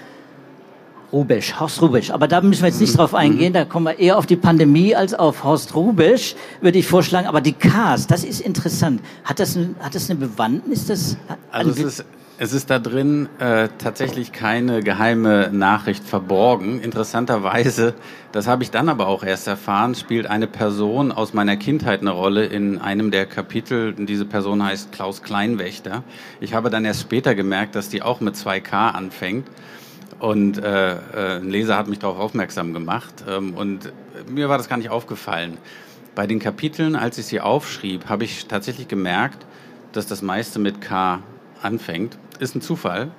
Rubesch, 1.13 1.61
Horst 1.61 1.83
Rubesch. 1.83 2.11
Aber 2.11 2.27
da 2.27 2.41
müssen 2.41 2.63
wir 2.63 2.71
jetzt 2.71 2.81
nicht 2.81 2.97
drauf 2.97 3.15
eingehen, 3.15 3.53
da 3.53 3.67
kommen 3.67 3.87
wir 3.87 3.99
eher 3.99 4.17
auf 4.17 4.25
die 4.27 4.37
Pandemie 4.37 4.95
als 4.97 5.13
auf 5.13 5.45
Horst 5.45 5.75
Rubesch, 5.75 6.35
würde 6.63 6.79
ich 6.79 6.87
vorschlagen. 6.87 7.27
Aber 7.27 7.43
die 7.43 7.53
Ks, 7.53 8.07
das 8.07 8.25
ist 8.25 8.41
interessant. 8.41 9.03
Hat 9.25 9.39
das, 9.39 9.55
ein, 9.55 9.77
hat 9.81 9.95
das 9.95 10.09
eine 10.09 10.19
Bewandtnis? 10.19 10.87
Das, 10.87 11.19
also 11.51 11.71
es 11.71 11.79
ist, 11.79 12.05
es 12.39 12.53
ist 12.53 12.71
da 12.71 12.79
drin 12.79 13.29
äh, 13.39 13.69
tatsächlich 13.79 14.33
keine 14.33 14.83
geheime 14.83 15.51
Nachricht 15.53 16.05
verborgen. 16.05 16.81
Interessanterweise, 16.81 17.95
das 18.33 18.47
habe 18.47 18.63
ich 18.63 18.71
dann 18.71 18.89
aber 18.89 19.07
auch 19.07 19.23
erst 19.23 19.47
erfahren, 19.47 19.95
spielt 19.95 20.27
eine 20.27 20.47
Person 20.47 21.13
aus 21.13 21.35
meiner 21.35 21.57
Kindheit 21.57 22.01
eine 22.01 22.11
Rolle 22.11 22.47
in 22.47 22.79
einem 22.79 23.11
der 23.11 23.27
Kapitel. 23.27 23.95
Diese 23.95 24.25
Person 24.25 24.65
heißt 24.65 24.93
Klaus 24.93 25.23
Kleinwächter. 25.23 26.03
Ich 26.41 26.55
habe 26.55 26.71
dann 26.71 26.85
erst 26.85 27.03
später 27.03 27.35
gemerkt, 27.35 27.75
dass 27.75 27.91
die 27.91 28.03
auch 28.03 28.21
mit 28.21 28.35
2K 28.35 28.93
anfängt. 28.93 29.47
Und 30.19 30.59
äh, 30.59 30.93
äh, 30.95 30.97
ein 31.37 31.51
Leser 31.51 31.77
hat 31.77 31.89
mich 31.89 31.99
darauf 31.99 32.19
aufmerksam 32.19 32.73
gemacht. 32.73 33.25
Ähm, 33.29 33.55
und 33.55 33.93
mir 34.29 34.49
war 34.49 34.57
das 34.57 34.69
gar 34.69 34.77
nicht 34.77 34.91
aufgefallen. 34.91 35.59
Bei 36.15 36.27
den 36.27 36.39
Kapiteln, 36.39 36.97
als 36.97 37.19
ich 37.19 37.27
sie 37.27 37.41
aufschrieb, 37.41 38.09
habe 38.09 38.25
ich 38.25 38.47
tatsächlich 38.47 38.89
gemerkt, 38.89 39.47
dass 39.93 40.07
das 40.07 40.23
meiste 40.23 40.59
mit 40.59 40.81
K 40.81 41.21
anfängt. 41.63 42.19
ist 42.39 42.55
ein 42.55 42.61
Zufall. 42.61 43.11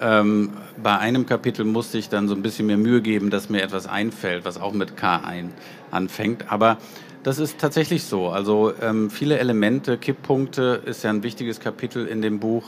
Ähm, 0.00 0.50
bei 0.82 0.98
einem 0.98 1.26
Kapitel 1.26 1.64
musste 1.64 1.98
ich 1.98 2.08
dann 2.08 2.28
so 2.28 2.34
ein 2.34 2.42
bisschen 2.42 2.66
mehr 2.66 2.76
Mühe 2.76 3.00
geben, 3.00 3.30
dass 3.30 3.48
mir 3.48 3.62
etwas 3.62 3.86
einfällt, 3.86 4.44
was 4.44 4.60
auch 4.60 4.72
mit 4.72 4.96
K 4.96 5.16
ein, 5.16 5.52
anfängt. 5.90 6.52
Aber 6.52 6.78
das 7.22 7.38
ist 7.38 7.58
tatsächlich 7.58 8.04
so. 8.04 8.28
Also 8.28 8.72
ähm, 8.80 9.10
viele 9.10 9.38
Elemente, 9.38 9.96
Kipppunkte 9.96 10.82
ist 10.84 11.02
ja 11.02 11.10
ein 11.10 11.22
wichtiges 11.22 11.60
Kapitel 11.60 12.06
in 12.06 12.22
dem 12.22 12.38
Buch. 12.40 12.64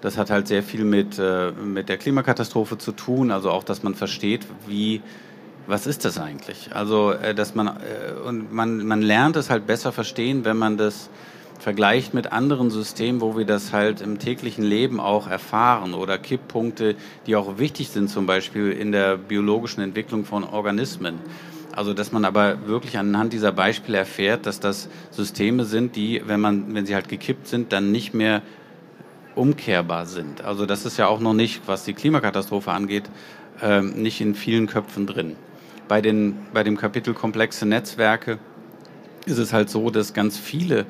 Das 0.00 0.16
hat 0.16 0.30
halt 0.30 0.46
sehr 0.46 0.62
viel 0.62 0.84
mit, 0.84 1.18
äh, 1.18 1.52
mit 1.52 1.88
der 1.88 1.96
Klimakatastrophe 1.96 2.78
zu 2.78 2.92
tun. 2.92 3.30
Also 3.30 3.50
auch, 3.50 3.64
dass 3.64 3.82
man 3.82 3.94
versteht, 3.94 4.46
wie, 4.66 5.00
was 5.66 5.86
ist 5.86 6.04
das 6.04 6.18
eigentlich? 6.18 6.70
Also, 6.74 7.12
äh, 7.12 7.34
dass 7.34 7.54
man, 7.54 7.68
äh, 7.68 8.20
und 8.26 8.52
man, 8.52 8.86
man 8.86 9.02
lernt 9.02 9.36
es 9.36 9.48
halt 9.48 9.66
besser 9.66 9.92
verstehen, 9.92 10.44
wenn 10.44 10.56
man 10.56 10.76
das 10.76 11.08
vergleicht 11.68 12.14
mit 12.14 12.32
anderen 12.32 12.70
Systemen, 12.70 13.20
wo 13.20 13.36
wir 13.36 13.44
das 13.44 13.74
halt 13.74 14.00
im 14.00 14.18
täglichen 14.18 14.64
Leben 14.64 15.00
auch 15.00 15.28
erfahren 15.28 15.92
oder 15.92 16.16
Kipppunkte, 16.16 16.96
die 17.26 17.36
auch 17.36 17.58
wichtig 17.58 17.90
sind, 17.90 18.08
zum 18.08 18.24
Beispiel 18.24 18.72
in 18.72 18.90
der 18.90 19.18
biologischen 19.18 19.82
Entwicklung 19.82 20.24
von 20.24 20.44
Organismen. 20.44 21.18
Also 21.76 21.92
dass 21.92 22.10
man 22.10 22.24
aber 22.24 22.66
wirklich 22.66 22.96
anhand 22.96 23.34
dieser 23.34 23.52
Beispiele 23.52 23.98
erfährt, 23.98 24.46
dass 24.46 24.60
das 24.60 24.88
Systeme 25.10 25.66
sind, 25.66 25.94
die, 25.94 26.22
wenn 26.24 26.40
man, 26.40 26.74
wenn 26.74 26.86
sie 26.86 26.94
halt 26.94 27.10
gekippt 27.10 27.48
sind, 27.48 27.70
dann 27.70 27.92
nicht 27.92 28.14
mehr 28.14 28.40
umkehrbar 29.34 30.06
sind. 30.06 30.42
Also 30.42 30.64
das 30.64 30.86
ist 30.86 30.96
ja 30.96 31.06
auch 31.06 31.20
noch 31.20 31.34
nicht, 31.34 31.60
was 31.66 31.84
die 31.84 31.92
Klimakatastrophe 31.92 32.70
angeht, 32.70 33.10
äh, 33.60 33.82
nicht 33.82 34.22
in 34.22 34.34
vielen 34.34 34.68
Köpfen 34.68 35.06
drin. 35.06 35.36
Bei, 35.86 36.00
den, 36.00 36.38
bei 36.54 36.62
dem 36.64 36.78
Kapitel 36.78 37.12
komplexe 37.12 37.66
Netzwerke 37.66 38.38
ist 39.26 39.36
es 39.36 39.52
halt 39.52 39.68
so, 39.68 39.90
dass 39.90 40.14
ganz 40.14 40.38
viele 40.38 40.86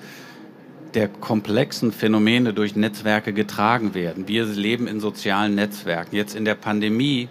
der 0.94 1.08
komplexen 1.08 1.92
Phänomene 1.92 2.52
durch 2.54 2.76
Netzwerke 2.76 3.32
getragen 3.32 3.94
werden. 3.94 4.28
Wir 4.28 4.44
leben 4.44 4.86
in 4.86 5.00
sozialen 5.00 5.54
Netzwerken. 5.54 6.16
Jetzt 6.16 6.34
in 6.34 6.44
der 6.44 6.54
Pandemie 6.54 7.28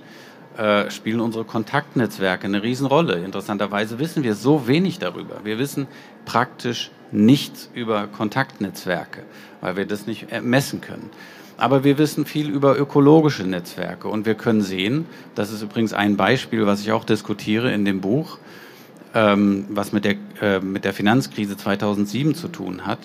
äh, 0.58 0.90
spielen 0.90 1.20
unsere 1.20 1.44
Kontaktnetzwerke 1.44 2.46
eine 2.46 2.64
Riesenrolle. 2.64 3.24
Interessanterweise 3.24 4.00
wissen 4.00 4.24
wir 4.24 4.36
so 4.36 4.68
wenig 4.68 5.00
darüber. 5.00 5.42
Wir 5.44 5.60
wissen 5.60 5.88
praktisch 6.26 6.92
nichts 7.12 7.70
über 7.74 8.08
Kontaktnetzwerke, 8.08 9.22
weil 9.62 9.78
wir 9.78 9.86
das 9.86 10.08
nicht 10.08 10.28
messen 10.42 10.82
können. 10.82 11.10
Aber 11.58 11.84
wir 11.84 11.98
wissen 11.98 12.26
viel 12.26 12.50
über 12.50 12.78
ökologische 12.78 13.44
Netzwerke 13.44 14.08
und 14.08 14.26
wir 14.26 14.36
können 14.36 14.62
sehen, 14.62 15.06
das 15.34 15.52
ist 15.52 15.64
übrigens 15.64 15.94
ein 15.94 16.16
Beispiel, 16.16 16.68
was 16.68 16.82
ich 16.82 16.92
auch 16.92 17.04
diskutiere 17.04 17.72
in 17.72 17.84
dem 17.84 18.00
Buch, 18.00 18.38
ähm, 19.16 19.66
was 19.70 19.92
mit 19.92 20.06
der, 20.06 20.16
äh, 20.42 20.60
mit 20.60 20.86
der 20.86 20.94
Finanzkrise 20.94 21.58
2007 21.58 22.36
zu 22.36 22.48
tun 22.48 22.86
hat. 22.86 23.00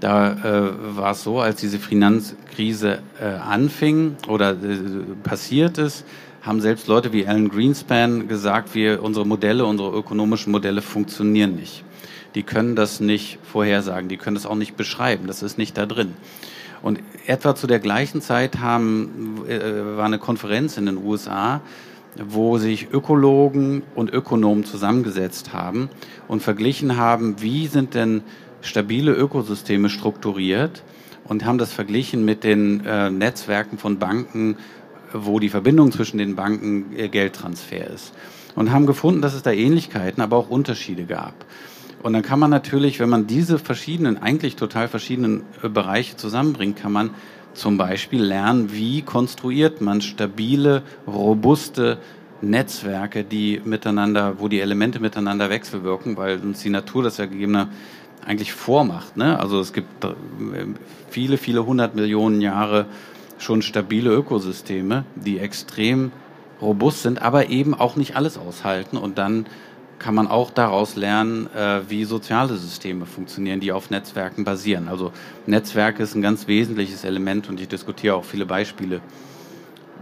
Da 0.00 0.32
äh, 0.32 0.96
war 0.96 1.12
es 1.12 1.22
so, 1.22 1.40
als 1.40 1.60
diese 1.60 1.78
Finanzkrise 1.78 2.98
äh, 3.20 3.24
anfing 3.24 4.16
oder 4.28 4.50
äh, 4.50 4.56
passiert 5.22 5.78
ist, 5.78 6.04
haben 6.42 6.60
selbst 6.60 6.88
Leute 6.88 7.12
wie 7.12 7.26
Alan 7.26 7.48
Greenspan 7.48 8.28
gesagt, 8.28 8.74
wir, 8.74 9.02
unsere 9.02 9.26
Modelle, 9.26 9.64
unsere 9.64 9.90
ökonomischen 9.96 10.52
Modelle 10.52 10.82
funktionieren 10.82 11.56
nicht. 11.56 11.84
Die 12.34 12.42
können 12.42 12.76
das 12.76 13.00
nicht 13.00 13.38
vorhersagen, 13.42 14.08
die 14.08 14.16
können 14.16 14.34
das 14.34 14.44
auch 14.44 14.56
nicht 14.56 14.76
beschreiben, 14.76 15.26
das 15.26 15.42
ist 15.42 15.56
nicht 15.56 15.78
da 15.78 15.86
drin. 15.86 16.14
Und 16.82 17.00
etwa 17.26 17.54
zu 17.54 17.66
der 17.66 17.78
gleichen 17.78 18.20
Zeit 18.20 18.58
haben, 18.58 19.42
äh, 19.48 19.96
war 19.96 20.04
eine 20.04 20.18
Konferenz 20.18 20.76
in 20.76 20.84
den 20.84 20.98
USA, 20.98 21.62
wo 22.22 22.58
sich 22.58 22.88
Ökologen 22.92 23.82
und 23.94 24.12
Ökonomen 24.12 24.64
zusammengesetzt 24.64 25.52
haben 25.52 25.88
und 26.28 26.42
verglichen 26.42 26.96
haben, 26.96 27.40
wie 27.40 27.66
sind 27.66 27.94
denn 27.94 28.22
stabile 28.64 29.12
Ökosysteme 29.12 29.88
strukturiert 29.88 30.82
und 31.24 31.44
haben 31.44 31.58
das 31.58 31.72
verglichen 31.72 32.24
mit 32.24 32.44
den 32.44 32.84
äh, 32.84 33.10
Netzwerken 33.10 33.78
von 33.78 33.98
Banken, 33.98 34.56
wo 35.12 35.38
die 35.38 35.48
Verbindung 35.48 35.92
zwischen 35.92 36.18
den 36.18 36.34
Banken 36.34 36.96
äh, 36.96 37.08
Geldtransfer 37.08 37.86
ist. 37.92 38.12
Und 38.54 38.72
haben 38.72 38.86
gefunden, 38.86 39.20
dass 39.20 39.34
es 39.34 39.42
da 39.42 39.50
Ähnlichkeiten, 39.50 40.22
aber 40.22 40.36
auch 40.36 40.48
Unterschiede 40.48 41.04
gab. 41.04 41.34
Und 42.02 42.12
dann 42.12 42.22
kann 42.22 42.38
man 42.38 42.50
natürlich, 42.50 43.00
wenn 43.00 43.08
man 43.08 43.26
diese 43.26 43.58
verschiedenen, 43.58 44.18
eigentlich 44.18 44.56
total 44.56 44.88
verschiedenen 44.88 45.42
äh, 45.62 45.68
Bereiche 45.68 46.16
zusammenbringt, 46.16 46.76
kann 46.76 46.92
man 46.92 47.10
zum 47.54 47.78
Beispiel 47.78 48.22
lernen, 48.22 48.72
wie 48.72 49.02
konstruiert 49.02 49.80
man 49.80 50.00
stabile, 50.00 50.82
robuste 51.06 51.98
Netzwerke, 52.42 53.24
die 53.24 53.60
miteinander, 53.64 54.38
wo 54.38 54.48
die 54.48 54.60
Elemente 54.60 55.00
miteinander 55.00 55.50
wechselwirken, 55.50 56.16
weil 56.16 56.40
uns 56.40 56.62
die 56.62 56.70
Natur 56.70 57.02
das 57.02 57.16
ja 57.16 57.26
gegebener 57.26 57.68
eigentlich 58.26 58.52
vormacht. 58.52 59.16
Ne? 59.16 59.38
Also 59.38 59.60
es 59.60 59.72
gibt 59.72 59.88
viele, 61.10 61.36
viele 61.36 61.66
hundert 61.66 61.94
Millionen 61.94 62.40
Jahre 62.40 62.86
schon 63.38 63.62
stabile 63.62 64.10
Ökosysteme, 64.10 65.04
die 65.14 65.38
extrem 65.38 66.12
robust 66.60 67.02
sind, 67.02 67.20
aber 67.20 67.48
eben 67.50 67.74
auch 67.74 67.96
nicht 67.96 68.16
alles 68.16 68.38
aushalten. 68.38 68.96
Und 68.96 69.18
dann 69.18 69.46
kann 69.98 70.14
man 70.14 70.26
auch 70.26 70.50
daraus 70.50 70.96
lernen, 70.96 71.48
äh, 71.54 71.82
wie 71.88 72.04
soziale 72.04 72.56
Systeme 72.56 73.06
funktionieren, 73.06 73.60
die 73.60 73.72
auf 73.72 73.90
Netzwerken 73.90 74.44
basieren. 74.44 74.88
Also 74.88 75.12
Netzwerke 75.46 76.02
ist 76.02 76.14
ein 76.14 76.22
ganz 76.22 76.46
wesentliches 76.46 77.04
Element 77.04 77.48
und 77.48 77.60
ich 77.60 77.68
diskutiere 77.68 78.16
auch 78.16 78.24
viele 78.24 78.46
Beispiele, 78.46 79.00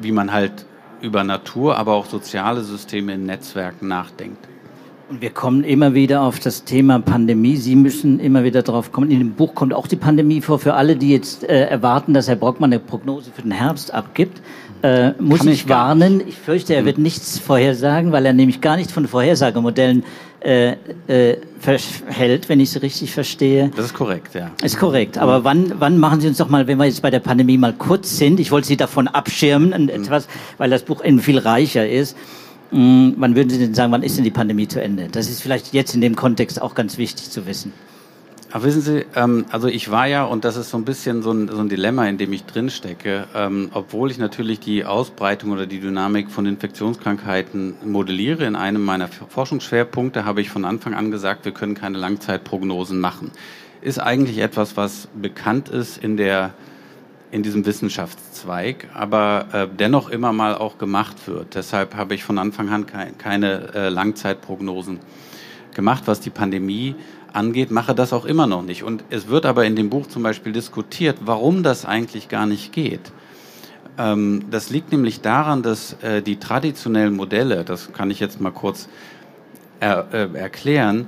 wie 0.00 0.12
man 0.12 0.32
halt 0.32 0.66
über 1.00 1.24
Natur, 1.24 1.76
aber 1.76 1.94
auch 1.94 2.06
soziale 2.06 2.62
Systeme 2.62 3.14
in 3.14 3.26
Netzwerken 3.26 3.88
nachdenkt. 3.88 4.48
Und 5.12 5.20
wir 5.20 5.28
kommen 5.28 5.62
immer 5.62 5.92
wieder 5.92 6.22
auf 6.22 6.38
das 6.38 6.64
Thema 6.64 6.98
Pandemie. 6.98 7.56
Sie 7.56 7.76
müssen 7.76 8.18
immer 8.18 8.44
wieder 8.44 8.62
drauf 8.62 8.92
kommen. 8.92 9.10
In 9.10 9.18
dem 9.18 9.32
Buch 9.32 9.54
kommt 9.54 9.74
auch 9.74 9.86
die 9.86 9.96
Pandemie 9.96 10.40
vor. 10.40 10.58
Für 10.58 10.72
alle, 10.72 10.96
die 10.96 11.10
jetzt 11.10 11.44
äh, 11.44 11.66
erwarten, 11.66 12.14
dass 12.14 12.28
Herr 12.28 12.36
Brockmann 12.36 12.72
eine 12.72 12.80
Prognose 12.80 13.30
für 13.30 13.42
den 13.42 13.50
Herbst 13.50 13.92
abgibt, 13.92 14.40
äh, 14.82 15.10
muss 15.20 15.40
Kann 15.40 15.48
ich 15.48 15.68
warnen. 15.68 16.22
Ich 16.26 16.38
fürchte, 16.38 16.72
er 16.72 16.78
hm. 16.78 16.86
wird 16.86 16.96
nichts 16.96 17.38
vorhersagen, 17.38 18.10
weil 18.10 18.24
er 18.24 18.32
nämlich 18.32 18.62
gar 18.62 18.76
nicht 18.76 18.90
von 18.90 19.06
Vorhersagemodellen 19.06 20.02
äh, 20.40 20.76
äh, 21.08 21.36
hält, 22.06 22.48
wenn 22.48 22.60
ich 22.60 22.74
es 22.74 22.80
richtig 22.80 23.12
verstehe. 23.12 23.70
Das 23.76 23.84
ist 23.84 23.94
korrekt, 23.94 24.34
ja. 24.34 24.50
Ist 24.64 24.78
korrekt. 24.78 25.18
Aber 25.18 25.40
mhm. 25.40 25.44
wann, 25.44 25.72
wann 25.76 25.98
machen 25.98 26.22
Sie 26.22 26.28
uns 26.28 26.38
doch 26.38 26.48
mal, 26.48 26.66
wenn 26.66 26.78
wir 26.78 26.86
jetzt 26.86 27.02
bei 27.02 27.10
der 27.10 27.20
Pandemie 27.20 27.58
mal 27.58 27.74
kurz 27.74 28.16
sind, 28.16 28.40
ich 28.40 28.50
wollte 28.50 28.66
Sie 28.66 28.78
davon 28.78 29.08
abschirmen, 29.08 29.82
mhm. 29.82 29.88
etwas, 29.90 30.26
weil 30.56 30.70
das 30.70 30.84
Buch 30.84 31.04
eben 31.04 31.20
viel 31.20 31.38
reicher 31.38 31.86
ist. 31.86 32.16
Mm, 32.72 33.12
wann 33.18 33.36
würden 33.36 33.50
Sie 33.50 33.58
denn 33.58 33.74
sagen, 33.74 33.92
wann 33.92 34.02
ist 34.02 34.16
denn 34.16 34.24
die 34.24 34.30
Pandemie 34.30 34.66
zu 34.66 34.82
Ende? 34.82 35.08
Das 35.12 35.28
ist 35.28 35.42
vielleicht 35.42 35.74
jetzt 35.74 35.94
in 35.94 36.00
dem 36.00 36.16
Kontext 36.16 36.60
auch 36.60 36.74
ganz 36.74 36.96
wichtig 36.96 37.30
zu 37.30 37.46
wissen. 37.46 37.72
Aber 38.50 38.64
wissen 38.64 38.80
Sie, 38.80 39.04
ähm, 39.14 39.44
also 39.50 39.68
ich 39.68 39.90
war 39.90 40.06
ja, 40.06 40.24
und 40.24 40.44
das 40.44 40.56
ist 40.56 40.70
so 40.70 40.78
ein 40.78 40.84
bisschen 40.84 41.22
so 41.22 41.32
ein, 41.32 41.48
so 41.48 41.58
ein 41.58 41.68
Dilemma, 41.68 42.06
in 42.06 42.16
dem 42.16 42.32
ich 42.32 42.44
drinstecke, 42.44 43.26
ähm, 43.34 43.70
obwohl 43.72 44.10
ich 44.10 44.18
natürlich 44.18 44.60
die 44.60 44.84
Ausbreitung 44.84 45.52
oder 45.52 45.66
die 45.66 45.80
Dynamik 45.80 46.30
von 46.30 46.46
Infektionskrankheiten 46.46 47.74
modelliere, 47.84 48.44
in 48.44 48.56
einem 48.56 48.82
meiner 48.84 49.08
Forschungsschwerpunkte 49.08 50.24
habe 50.24 50.40
ich 50.40 50.50
von 50.50 50.64
Anfang 50.64 50.94
an 50.94 51.10
gesagt, 51.10 51.44
wir 51.44 51.52
können 51.52 51.74
keine 51.74 51.98
Langzeitprognosen 51.98 53.00
machen. 53.00 53.30
Ist 53.82 53.98
eigentlich 53.98 54.38
etwas, 54.38 54.76
was 54.76 55.08
bekannt 55.14 55.68
ist 55.68 55.96
in 55.96 56.16
der 56.16 56.52
in 57.32 57.42
diesem 57.42 57.64
Wissenschaftszweig, 57.64 58.88
aber 58.94 59.46
äh, 59.52 59.66
dennoch 59.66 60.10
immer 60.10 60.32
mal 60.32 60.54
auch 60.54 60.76
gemacht 60.76 61.26
wird. 61.26 61.54
Deshalb 61.54 61.96
habe 61.96 62.14
ich 62.14 62.24
von 62.24 62.38
Anfang 62.38 62.68
an 62.68 62.86
ke 62.86 63.12
keine 63.16 63.74
äh, 63.74 63.88
Langzeitprognosen 63.88 65.00
gemacht, 65.74 66.02
was 66.06 66.20
die 66.20 66.30
Pandemie 66.30 66.94
angeht, 67.32 67.70
mache 67.70 67.94
das 67.94 68.12
auch 68.12 68.26
immer 68.26 68.46
noch 68.46 68.62
nicht. 68.62 68.82
Und 68.82 69.04
es 69.08 69.28
wird 69.28 69.46
aber 69.46 69.64
in 69.64 69.76
dem 69.76 69.88
Buch 69.88 70.06
zum 70.06 70.22
Beispiel 70.22 70.52
diskutiert, 70.52 71.16
warum 71.24 71.62
das 71.62 71.86
eigentlich 71.86 72.28
gar 72.28 72.44
nicht 72.44 72.72
geht. 72.72 73.12
Ähm, 73.96 74.44
das 74.50 74.68
liegt 74.68 74.92
nämlich 74.92 75.22
daran, 75.22 75.62
dass 75.62 75.94
äh, 76.02 76.20
die 76.20 76.36
traditionellen 76.36 77.16
Modelle, 77.16 77.64
das 77.64 77.94
kann 77.94 78.10
ich 78.10 78.20
jetzt 78.20 78.42
mal 78.42 78.52
kurz 78.52 78.90
er, 79.80 80.08
äh, 80.12 80.38
erklären, 80.38 81.06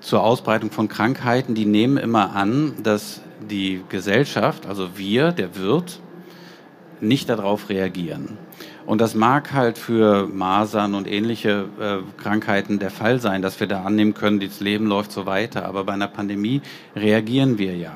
zur 0.00 0.22
Ausbreitung 0.22 0.70
von 0.70 0.88
Krankheiten, 0.88 1.54
die 1.54 1.66
nehmen 1.66 1.98
immer 1.98 2.34
an, 2.34 2.72
dass 2.82 3.20
die 3.48 3.82
Gesellschaft, 3.88 4.66
also 4.66 4.96
wir, 4.96 5.32
der 5.32 5.56
Wirt, 5.56 6.00
nicht 7.00 7.28
darauf 7.28 7.68
reagieren. 7.68 8.38
Und 8.86 9.00
das 9.00 9.14
mag 9.14 9.52
halt 9.52 9.78
für 9.78 10.26
Masern 10.26 10.94
und 10.94 11.06
ähnliche 11.06 11.66
äh, 11.80 12.20
Krankheiten 12.20 12.78
der 12.78 12.90
Fall 12.90 13.20
sein, 13.20 13.42
dass 13.42 13.60
wir 13.60 13.66
da 13.66 13.84
annehmen 13.84 14.14
können, 14.14 14.40
das 14.40 14.60
Leben 14.60 14.86
läuft 14.86 15.12
so 15.12 15.26
weiter. 15.26 15.64
Aber 15.66 15.84
bei 15.84 15.92
einer 15.92 16.08
Pandemie 16.08 16.60
reagieren 16.96 17.58
wir 17.58 17.76
ja. 17.76 17.94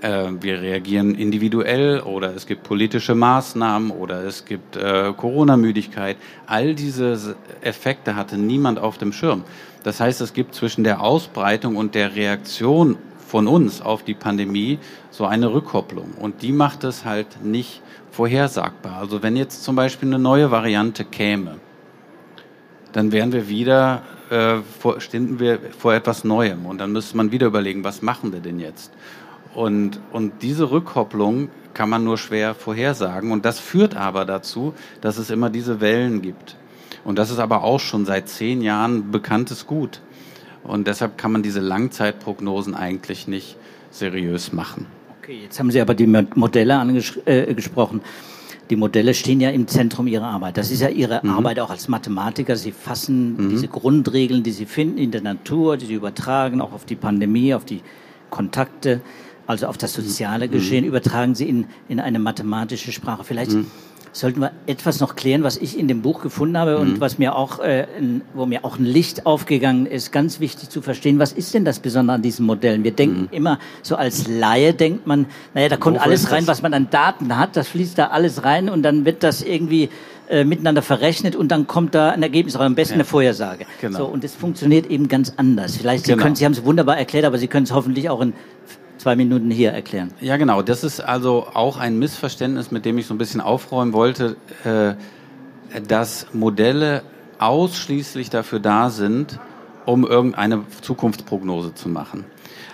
Äh, 0.00 0.32
wir 0.40 0.60
reagieren 0.60 1.14
individuell 1.14 2.00
oder 2.00 2.34
es 2.34 2.46
gibt 2.46 2.64
politische 2.64 3.14
Maßnahmen 3.14 3.90
oder 3.92 4.24
es 4.24 4.44
gibt 4.44 4.76
äh, 4.76 5.12
Corona-Müdigkeit. 5.16 6.16
All 6.46 6.74
diese 6.74 7.36
Effekte 7.60 8.16
hatte 8.16 8.36
niemand 8.36 8.78
auf 8.80 8.98
dem 8.98 9.12
Schirm. 9.12 9.44
Das 9.84 10.00
heißt, 10.00 10.20
es 10.20 10.32
gibt 10.32 10.54
zwischen 10.54 10.84
der 10.84 11.00
Ausbreitung 11.00 11.76
und 11.76 11.94
der 11.94 12.16
Reaktion 12.16 12.96
von 13.32 13.48
uns 13.48 13.80
auf 13.80 14.02
die 14.02 14.12
Pandemie 14.12 14.78
so 15.10 15.24
eine 15.24 15.54
Rückkopplung. 15.54 16.10
Und 16.20 16.42
die 16.42 16.52
macht 16.52 16.84
es 16.84 17.06
halt 17.06 17.42
nicht 17.42 17.80
vorhersagbar. 18.10 18.98
Also 18.98 19.22
wenn 19.22 19.36
jetzt 19.36 19.64
zum 19.64 19.74
Beispiel 19.74 20.10
eine 20.10 20.18
neue 20.18 20.50
Variante 20.50 21.02
käme, 21.06 21.56
dann 22.92 23.10
wären 23.10 23.32
wir 23.32 23.48
wieder, 23.48 24.02
äh, 24.28 24.56
vor, 24.78 25.00
stünden 25.00 25.40
wir 25.40 25.60
vor 25.78 25.94
etwas 25.94 26.24
Neuem. 26.24 26.66
Und 26.66 26.76
dann 26.76 26.92
müsste 26.92 27.16
man 27.16 27.32
wieder 27.32 27.46
überlegen, 27.46 27.84
was 27.84 28.02
machen 28.02 28.34
wir 28.34 28.40
denn 28.40 28.60
jetzt? 28.60 28.92
Und, 29.54 29.98
und 30.12 30.42
diese 30.42 30.70
Rückkopplung 30.70 31.48
kann 31.72 31.88
man 31.88 32.04
nur 32.04 32.18
schwer 32.18 32.54
vorhersagen. 32.54 33.32
Und 33.32 33.46
das 33.46 33.58
führt 33.58 33.96
aber 33.96 34.26
dazu, 34.26 34.74
dass 35.00 35.16
es 35.16 35.30
immer 35.30 35.48
diese 35.48 35.80
Wellen 35.80 36.20
gibt. 36.20 36.56
Und 37.02 37.18
das 37.18 37.30
ist 37.30 37.38
aber 37.38 37.64
auch 37.64 37.80
schon 37.80 38.04
seit 38.04 38.28
zehn 38.28 38.60
Jahren 38.60 39.10
bekanntes 39.10 39.66
Gut. 39.66 40.02
Und 40.64 40.86
deshalb 40.86 41.18
kann 41.18 41.32
man 41.32 41.42
diese 41.42 41.60
Langzeitprognosen 41.60 42.74
eigentlich 42.74 43.26
nicht 43.26 43.56
seriös 43.90 44.52
machen. 44.52 44.86
Okay, 45.20 45.40
jetzt 45.42 45.58
haben 45.58 45.70
Sie 45.70 45.80
aber 45.80 45.94
die 45.94 46.06
Modelle 46.06 46.76
angesprochen. 46.76 48.00
Äh, 48.00 48.02
die 48.70 48.76
Modelle 48.76 49.12
stehen 49.12 49.40
ja 49.40 49.50
im 49.50 49.66
Zentrum 49.66 50.06
Ihrer 50.06 50.26
Arbeit. 50.26 50.56
Das 50.56 50.70
ist 50.70 50.80
ja 50.80 50.88
Ihre 50.88 51.20
mhm. 51.22 51.30
Arbeit 51.30 51.60
auch 51.60 51.70
als 51.70 51.88
Mathematiker. 51.88 52.56
Sie 52.56 52.72
fassen 52.72 53.36
mhm. 53.36 53.50
diese 53.50 53.68
Grundregeln, 53.68 54.42
die 54.42 54.52
Sie 54.52 54.66
finden 54.66 54.98
in 54.98 55.10
der 55.10 55.20
Natur, 55.20 55.76
die 55.76 55.86
Sie 55.86 55.94
übertragen, 55.94 56.60
auch 56.60 56.72
auf 56.72 56.84
die 56.84 56.96
Pandemie, 56.96 57.54
auf 57.54 57.64
die 57.64 57.82
Kontakte, 58.30 59.00
also 59.46 59.66
auf 59.66 59.76
das 59.76 59.92
soziale 59.92 60.46
mhm. 60.46 60.52
Geschehen, 60.52 60.84
übertragen 60.84 61.34
Sie 61.34 61.48
in, 61.48 61.66
in 61.88 62.00
eine 62.00 62.18
mathematische 62.18 62.92
Sprache. 62.92 63.24
Vielleicht 63.24 63.52
mhm 63.52 63.66
sollten 64.12 64.40
wir 64.40 64.52
etwas 64.66 65.00
noch 65.00 65.16
klären, 65.16 65.42
was 65.42 65.56
ich 65.56 65.78
in 65.78 65.88
dem 65.88 66.02
Buch 66.02 66.22
gefunden 66.22 66.58
habe 66.58 66.76
mhm. 66.76 66.80
und 66.80 67.00
was 67.00 67.18
mir 67.18 67.34
auch, 67.34 67.58
äh, 67.60 67.86
wo 68.34 68.46
mir 68.46 68.64
auch 68.64 68.78
ein 68.78 68.84
Licht 68.84 69.26
aufgegangen 69.26 69.86
ist. 69.86 70.12
Ganz 70.12 70.38
wichtig 70.38 70.68
zu 70.68 70.82
verstehen, 70.82 71.18
was 71.18 71.32
ist 71.32 71.54
denn 71.54 71.64
das 71.64 71.80
Besondere 71.80 72.16
an 72.16 72.22
diesen 72.22 72.46
Modellen? 72.46 72.84
Wir 72.84 72.92
denken 72.92 73.22
mhm. 73.22 73.28
immer, 73.30 73.58
so 73.82 73.96
als 73.96 74.28
Laie 74.28 74.74
denkt 74.74 75.06
man, 75.06 75.26
naja, 75.54 75.70
da 75.70 75.76
kommt 75.76 75.96
Wofür 75.96 76.06
alles 76.06 76.30
rein, 76.30 76.46
was 76.46 76.62
man 76.62 76.74
an 76.74 76.88
Daten 76.90 77.36
hat, 77.38 77.56
das 77.56 77.68
fließt 77.68 77.98
da 77.98 78.08
alles 78.08 78.44
rein 78.44 78.68
und 78.68 78.82
dann 78.82 79.04
wird 79.04 79.22
das 79.22 79.42
irgendwie 79.42 79.88
äh, 80.28 80.44
miteinander 80.44 80.82
verrechnet 80.82 81.36
und 81.36 81.48
dann 81.48 81.66
kommt 81.66 81.94
da 81.94 82.10
ein 82.10 82.22
Ergebnis, 82.22 82.54
oder 82.56 82.64
am 82.64 82.74
besten 82.74 82.94
ja. 82.94 82.96
eine 82.96 83.04
Vorhersage. 83.04 83.66
Genau. 83.80 83.98
So, 83.98 84.04
und 84.06 84.24
es 84.24 84.34
funktioniert 84.34 84.86
eben 84.86 85.08
ganz 85.08 85.34
anders. 85.36 85.76
Vielleicht, 85.76 86.06
Sie, 86.06 86.12
genau. 86.12 86.22
können, 86.22 86.36
Sie 86.36 86.44
haben 86.44 86.52
es 86.52 86.64
wunderbar 86.64 86.96
erklärt, 86.96 87.24
aber 87.24 87.38
Sie 87.38 87.48
können 87.48 87.64
es 87.64 87.72
hoffentlich 87.72 88.08
auch 88.08 88.20
in 88.20 88.32
zwei 89.02 89.16
Minuten 89.16 89.50
hier 89.50 89.72
erklären. 89.72 90.12
Ja, 90.20 90.36
genau. 90.36 90.62
Das 90.62 90.84
ist 90.84 91.00
also 91.00 91.48
auch 91.54 91.76
ein 91.76 91.98
Missverständnis, 91.98 92.70
mit 92.70 92.84
dem 92.84 92.98
ich 92.98 93.06
so 93.06 93.14
ein 93.14 93.18
bisschen 93.18 93.40
aufräumen 93.40 93.92
wollte, 93.92 94.36
äh, 94.64 94.94
dass 95.88 96.28
Modelle 96.32 97.02
ausschließlich 97.38 98.30
dafür 98.30 98.60
da 98.60 98.90
sind, 98.90 99.40
um 99.86 100.06
irgendeine 100.06 100.62
Zukunftsprognose 100.82 101.74
zu 101.74 101.88
machen. 101.88 102.24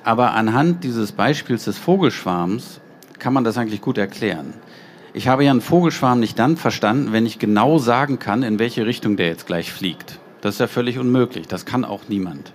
Aber 0.04 0.34
anhand 0.34 0.84
dieses 0.84 1.12
Beispiels 1.12 1.64
des 1.64 1.78
Vogelschwarms 1.78 2.80
kann 3.18 3.32
man 3.32 3.44
das 3.44 3.56
eigentlich 3.56 3.80
gut 3.80 3.96
erklären. 3.96 4.52
Ich 5.14 5.28
habe 5.28 5.44
ja 5.44 5.50
einen 5.50 5.62
Vogelschwarm 5.62 6.20
nicht 6.20 6.38
dann 6.38 6.58
verstanden, 6.58 7.12
wenn 7.12 7.24
ich 7.24 7.38
genau 7.38 7.78
sagen 7.78 8.18
kann, 8.18 8.42
in 8.42 8.58
welche 8.58 8.84
Richtung 8.84 9.16
der 9.16 9.28
jetzt 9.28 9.46
gleich 9.46 9.72
fliegt. 9.72 10.18
Das 10.42 10.56
ist 10.56 10.60
ja 10.60 10.66
völlig 10.66 10.98
unmöglich. 10.98 11.48
Das 11.48 11.64
kann 11.64 11.86
auch 11.86 12.02
niemand. 12.08 12.52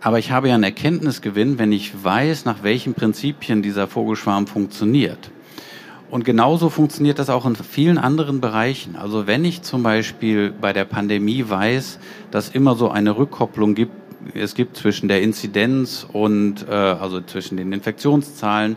Aber 0.00 0.18
ich 0.18 0.30
habe 0.30 0.48
ja 0.48 0.54
einen 0.54 0.64
Erkenntnisgewinn, 0.64 1.58
wenn 1.58 1.72
ich 1.72 2.04
weiß, 2.04 2.44
nach 2.44 2.62
welchen 2.62 2.94
Prinzipien 2.94 3.62
dieser 3.62 3.88
Vogelschwarm 3.88 4.46
funktioniert. 4.46 5.30
Und 6.10 6.24
genauso 6.24 6.70
funktioniert 6.70 7.18
das 7.18 7.28
auch 7.28 7.44
in 7.44 7.56
vielen 7.56 7.98
anderen 7.98 8.40
Bereichen. 8.40 8.96
Also 8.96 9.26
wenn 9.26 9.44
ich 9.44 9.62
zum 9.62 9.82
Beispiel 9.82 10.52
bei 10.58 10.72
der 10.72 10.84
Pandemie 10.84 11.44
weiß, 11.46 11.98
dass 12.30 12.48
immer 12.48 12.76
so 12.76 12.90
eine 12.90 13.18
Rückkopplung 13.18 13.74
gibt, 13.74 13.92
es 14.34 14.54
gibt 14.54 14.76
zwischen 14.76 15.08
der 15.08 15.20
Inzidenz 15.22 16.06
und 16.10 16.66
äh, 16.68 16.72
also 16.72 17.20
zwischen 17.20 17.56
den 17.56 17.72
Infektionszahlen 17.72 18.76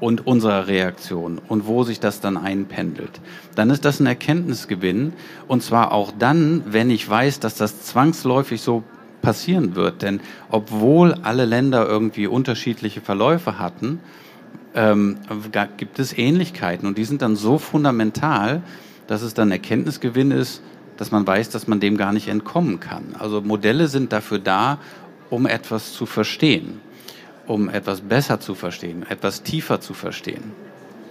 und 0.00 0.26
unserer 0.26 0.66
Reaktion 0.66 1.40
und 1.48 1.66
wo 1.66 1.82
sich 1.82 2.00
das 2.00 2.20
dann 2.20 2.36
einpendelt, 2.36 3.20
dann 3.54 3.70
ist 3.70 3.84
das 3.84 4.00
ein 4.00 4.06
Erkenntnisgewinn 4.06 5.12
und 5.48 5.62
zwar 5.62 5.92
auch 5.92 6.12
dann, 6.18 6.62
wenn 6.66 6.90
ich 6.90 7.08
weiß, 7.08 7.40
dass 7.40 7.56
das 7.56 7.82
zwangsläufig 7.82 8.60
so 8.60 8.82
passieren 9.20 9.74
wird. 9.74 10.02
Denn 10.02 10.20
obwohl 10.50 11.14
alle 11.22 11.44
Länder 11.44 11.86
irgendwie 11.86 12.26
unterschiedliche 12.26 13.00
Verläufe 13.00 13.58
hatten, 13.58 14.00
ähm, 14.74 15.18
gibt 15.76 15.98
es 15.98 16.16
Ähnlichkeiten 16.16 16.86
und 16.86 16.98
die 16.98 17.04
sind 17.04 17.22
dann 17.22 17.36
so 17.36 17.58
fundamental, 17.58 18.62
dass 19.06 19.22
es 19.22 19.34
dann 19.34 19.50
Erkenntnisgewinn 19.50 20.30
ist, 20.30 20.62
dass 20.96 21.10
man 21.10 21.26
weiß, 21.26 21.50
dass 21.50 21.66
man 21.66 21.80
dem 21.80 21.96
gar 21.96 22.12
nicht 22.12 22.28
entkommen 22.28 22.78
kann. 22.78 23.16
Also 23.18 23.40
Modelle 23.40 23.88
sind 23.88 24.12
dafür 24.12 24.38
da, 24.38 24.78
um 25.30 25.46
etwas 25.46 25.92
zu 25.92 26.06
verstehen, 26.06 26.80
um 27.46 27.68
etwas 27.68 28.02
besser 28.02 28.38
zu 28.38 28.54
verstehen, 28.54 29.04
etwas 29.08 29.42
tiefer 29.42 29.80
zu 29.80 29.94
verstehen. 29.94 30.52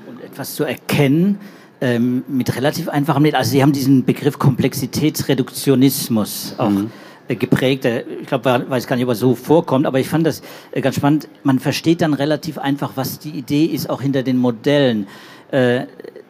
Und 0.08 0.24
etwas 0.24 0.56
zu 0.56 0.64
erkennen, 0.64 1.40
ähm, 1.82 2.24
mit 2.28 2.56
relativ 2.56 2.90
einfachem 2.90 3.24
Mittel. 3.24 3.38
Also 3.38 3.52
Sie 3.52 3.62
haben 3.62 3.72
diesen 3.72 4.04
Begriff 4.06 4.38
Komplexitätsreduktionismus 4.38 6.56
auch 6.58 6.70
mhm. 6.70 6.92
Äh, 7.30 7.36
geprägt. 7.36 7.86
Ich 7.86 8.28
glaube, 8.28 8.66
weiß 8.68 8.88
gar 8.88 8.96
nicht, 8.96 9.06
ob 9.06 9.12
er 9.12 9.16
so 9.16 9.36
vorkommt, 9.36 9.86
aber 9.86 10.00
ich 10.00 10.10
fand 10.10 10.26
das 10.26 10.42
äh, 10.72 10.82
ganz 10.82 10.96
spannend. 10.96 11.30
Man 11.44 11.60
versteht 11.60 12.02
dann 12.02 12.16
relativ 12.16 12.58
einfach, 12.58 12.94
was 12.96 13.20
die 13.20 13.30
Idee 13.30 13.66
ist, 13.66 13.88
auch 13.90 14.02
hinter 14.02 14.24
den 14.24 14.38
Modellen. 14.38 15.08
Äh, 15.52 15.86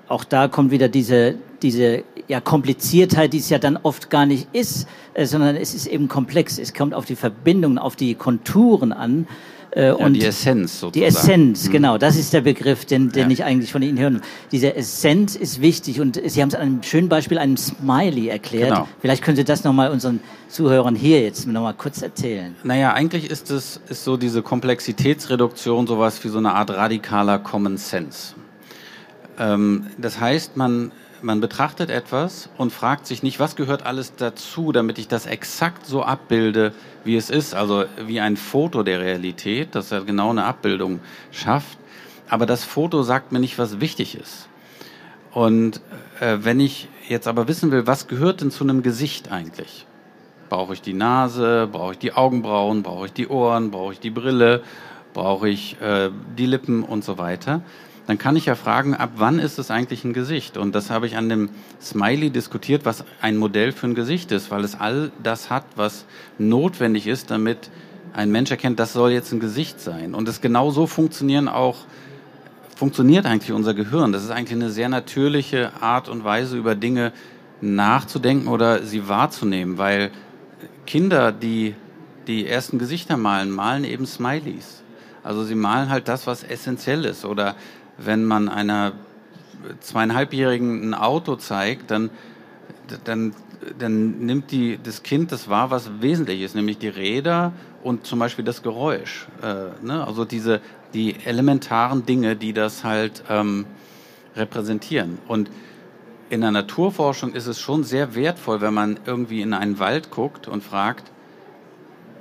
auch 0.09 0.25
da 0.25 0.49
kommt 0.49 0.71
wieder 0.71 0.89
diese, 0.89 1.35
diese 1.61 2.03
ja, 2.27 2.41
Kompliziertheit, 2.41 3.31
die 3.31 3.37
es 3.37 3.49
ja 3.49 3.59
dann 3.59 3.77
oft 3.81 4.09
gar 4.09 4.25
nicht 4.25 4.49
ist, 4.51 4.89
äh, 5.13 5.25
sondern 5.25 5.55
es 5.55 5.73
ist 5.73 5.87
eben 5.87 6.09
komplex. 6.09 6.59
Es 6.59 6.73
kommt 6.73 6.93
auf 6.93 7.05
die 7.05 7.15
Verbindungen, 7.15 7.77
auf 7.77 7.95
die 7.95 8.15
Konturen 8.15 8.91
an. 8.91 9.25
Äh, 9.71 9.87
ja, 9.87 9.93
und 9.93 10.13
die 10.13 10.25
Essenz 10.25 10.79
sozusagen. 10.79 10.93
Die 10.93 11.03
Essenz, 11.03 11.67
mhm. 11.67 11.71
genau, 11.71 11.97
das 11.97 12.15
ist 12.15 12.33
der 12.33 12.41
Begriff, 12.41 12.85
den, 12.85 13.11
den 13.11 13.29
ja. 13.29 13.29
ich 13.29 13.43
eigentlich 13.43 13.71
von 13.71 13.81
Ihnen 13.81 13.99
hören. 13.99 14.21
Diese 14.51 14.75
Essenz 14.75 15.35
ist 15.35 15.61
wichtig 15.61 16.01
und 16.01 16.19
Sie 16.25 16.41
haben 16.41 16.49
es 16.49 16.55
an 16.55 16.61
einem 16.61 16.83
schönen 16.83 17.09
Beispiel, 17.09 17.37
einem 17.37 17.57
Smiley 17.57 18.29
erklärt. 18.29 18.69
Genau. 18.69 18.87
Vielleicht 18.99 19.23
können 19.23 19.37
Sie 19.37 19.43
das 19.43 19.63
nochmal 19.63 19.91
unseren 19.91 20.21
Zuhörern 20.47 20.95
hier 20.95 21.21
jetzt 21.21 21.45
nochmal 21.47 21.75
kurz 21.75 22.01
erzählen. 22.01 22.55
Naja, 22.63 22.93
eigentlich 22.93 23.29
ist 23.29 23.51
es 23.51 23.79
ist 23.89 24.03
so 24.03 24.17
diese 24.17 24.41
Komplexitätsreduktion 24.41 25.85
sowas 25.85 26.23
wie 26.23 26.29
so 26.29 26.39
eine 26.39 26.53
Art 26.53 26.71
radikaler 26.71 27.37
Common 27.37 27.77
Sense. 27.77 28.33
Ähm, 29.37 29.87
das 29.97 30.19
heißt, 30.19 30.57
man 30.57 30.91
man 31.21 31.41
betrachtet 31.41 31.89
etwas 31.89 32.49
und 32.57 32.71
fragt 32.71 33.07
sich 33.07 33.23
nicht, 33.23 33.39
was 33.39 33.55
gehört 33.55 33.85
alles 33.85 34.15
dazu, 34.15 34.71
damit 34.71 34.97
ich 34.97 35.07
das 35.07 35.25
exakt 35.25 35.85
so 35.85 36.03
abbilde, 36.03 36.73
wie 37.03 37.15
es 37.15 37.29
ist. 37.29 37.53
Also 37.53 37.85
wie 38.05 38.19
ein 38.19 38.37
Foto 38.37 38.83
der 38.83 38.99
Realität, 38.99 39.75
das 39.75 39.89
ja 39.89 39.99
genau 39.99 40.29
eine 40.29 40.45
Abbildung 40.45 40.99
schafft. 41.31 41.77
Aber 42.29 42.45
das 42.45 42.63
Foto 42.63 43.03
sagt 43.03 43.31
mir 43.31 43.39
nicht, 43.39 43.57
was 43.57 43.79
wichtig 43.79 44.15
ist. 44.15 44.47
Und 45.31 45.81
äh, 46.19 46.37
wenn 46.41 46.59
ich 46.59 46.87
jetzt 47.07 47.27
aber 47.27 47.47
wissen 47.47 47.71
will, 47.71 47.87
was 47.87 48.07
gehört 48.07 48.41
denn 48.41 48.51
zu 48.51 48.63
einem 48.63 48.83
Gesicht 48.83 49.31
eigentlich? 49.31 49.85
Brauche 50.49 50.73
ich 50.73 50.81
die 50.81 50.93
Nase? 50.93 51.67
Brauche 51.71 51.93
ich 51.93 51.99
die 51.99 52.13
Augenbrauen? 52.13 52.81
Brauche 52.83 53.05
ich 53.07 53.13
die 53.13 53.27
Ohren? 53.27 53.71
Brauche 53.71 53.93
ich 53.93 53.99
die 53.99 54.09
Brille? 54.09 54.63
Brauche 55.13 55.49
ich 55.49 55.79
äh, 55.81 56.09
die 56.37 56.45
Lippen 56.45 56.83
und 56.83 57.03
so 57.03 57.17
weiter? 57.17 57.61
dann 58.09 58.17
kann 58.17 58.35
ich 58.35 58.47
ja 58.47 58.55
fragen, 58.55 58.95
ab 58.95 59.11
wann 59.17 59.37
ist 59.37 59.59
es 59.59 59.69
eigentlich 59.69 60.03
ein 60.03 60.13
Gesicht? 60.13 60.57
Und 60.57 60.73
das 60.73 60.89
habe 60.89 61.05
ich 61.05 61.15
an 61.15 61.29
dem 61.29 61.49
Smiley 61.79 62.31
diskutiert, 62.31 62.83
was 62.83 63.05
ein 63.21 63.37
Modell 63.37 63.71
für 63.71 63.85
ein 63.85 63.93
Gesicht 63.93 64.31
ist, 64.31 64.49
weil 64.49 64.63
es 64.63 64.73
all 64.73 65.11
das 65.21 65.51
hat, 65.51 65.63
was 65.75 66.05
notwendig 66.39 67.05
ist, 67.05 67.29
damit 67.29 67.69
ein 68.13 68.31
Mensch 68.31 68.49
erkennt, 68.49 68.79
das 68.79 68.93
soll 68.93 69.11
jetzt 69.11 69.31
ein 69.31 69.39
Gesicht 69.39 69.79
sein. 69.79 70.15
Und 70.15 70.27
es 70.27 70.41
genau 70.41 70.71
so 70.71 70.87
funktionieren 70.87 71.47
auch, 71.47 71.85
funktioniert 72.75 73.27
eigentlich 73.27 73.51
unser 73.51 73.75
Gehirn. 73.75 74.11
Das 74.11 74.23
ist 74.23 74.31
eigentlich 74.31 74.59
eine 74.59 74.71
sehr 74.71 74.89
natürliche 74.89 75.71
Art 75.79 76.09
und 76.09 76.23
Weise, 76.23 76.57
über 76.57 76.73
Dinge 76.73 77.13
nachzudenken 77.61 78.47
oder 78.47 78.81
sie 78.81 79.07
wahrzunehmen, 79.07 79.77
weil 79.77 80.09
Kinder, 80.87 81.31
die 81.31 81.75
die 82.25 82.47
ersten 82.47 82.79
Gesichter 82.79 83.17
malen, 83.17 83.51
malen 83.51 83.83
eben 83.83 84.07
Smileys. 84.07 84.81
Also 85.23 85.43
sie 85.43 85.55
malen 85.55 85.89
halt 85.89 86.07
das, 86.07 86.27
was 86.27 86.43
essentiell 86.43 87.05
ist. 87.05 87.25
Oder 87.25 87.55
wenn 87.97 88.25
man 88.25 88.49
einer 88.49 88.93
zweieinhalbjährigen 89.81 90.89
ein 90.89 90.93
Auto 90.93 91.35
zeigt, 91.35 91.91
dann, 91.91 92.09
dann, 93.03 93.33
dann 93.77 94.19
nimmt 94.19 94.51
die, 94.51 94.79
das 94.81 95.03
Kind 95.03 95.31
das 95.31 95.49
wahr, 95.49 95.71
was 95.71 96.01
wesentlich 96.01 96.41
ist, 96.41 96.55
nämlich 96.55 96.77
die 96.77 96.87
Räder 96.87 97.51
und 97.83 98.05
zum 98.05 98.19
Beispiel 98.19 98.45
das 98.45 98.63
Geräusch. 98.63 99.27
Äh, 99.41 99.85
ne? 99.85 100.05
Also 100.05 100.25
diese, 100.25 100.61
die 100.93 101.15
elementaren 101.25 102.05
Dinge, 102.05 102.35
die 102.35 102.53
das 102.53 102.83
halt 102.83 103.23
ähm, 103.29 103.65
repräsentieren. 104.35 105.19
Und 105.27 105.49
in 106.29 106.41
der 106.41 106.51
Naturforschung 106.51 107.33
ist 107.33 107.47
es 107.47 107.59
schon 107.59 107.83
sehr 107.83 108.15
wertvoll, 108.15 108.61
wenn 108.61 108.73
man 108.73 108.99
irgendwie 109.05 109.41
in 109.41 109.53
einen 109.53 109.79
Wald 109.79 110.11
guckt 110.11 110.47
und 110.47 110.63
fragt, 110.63 111.11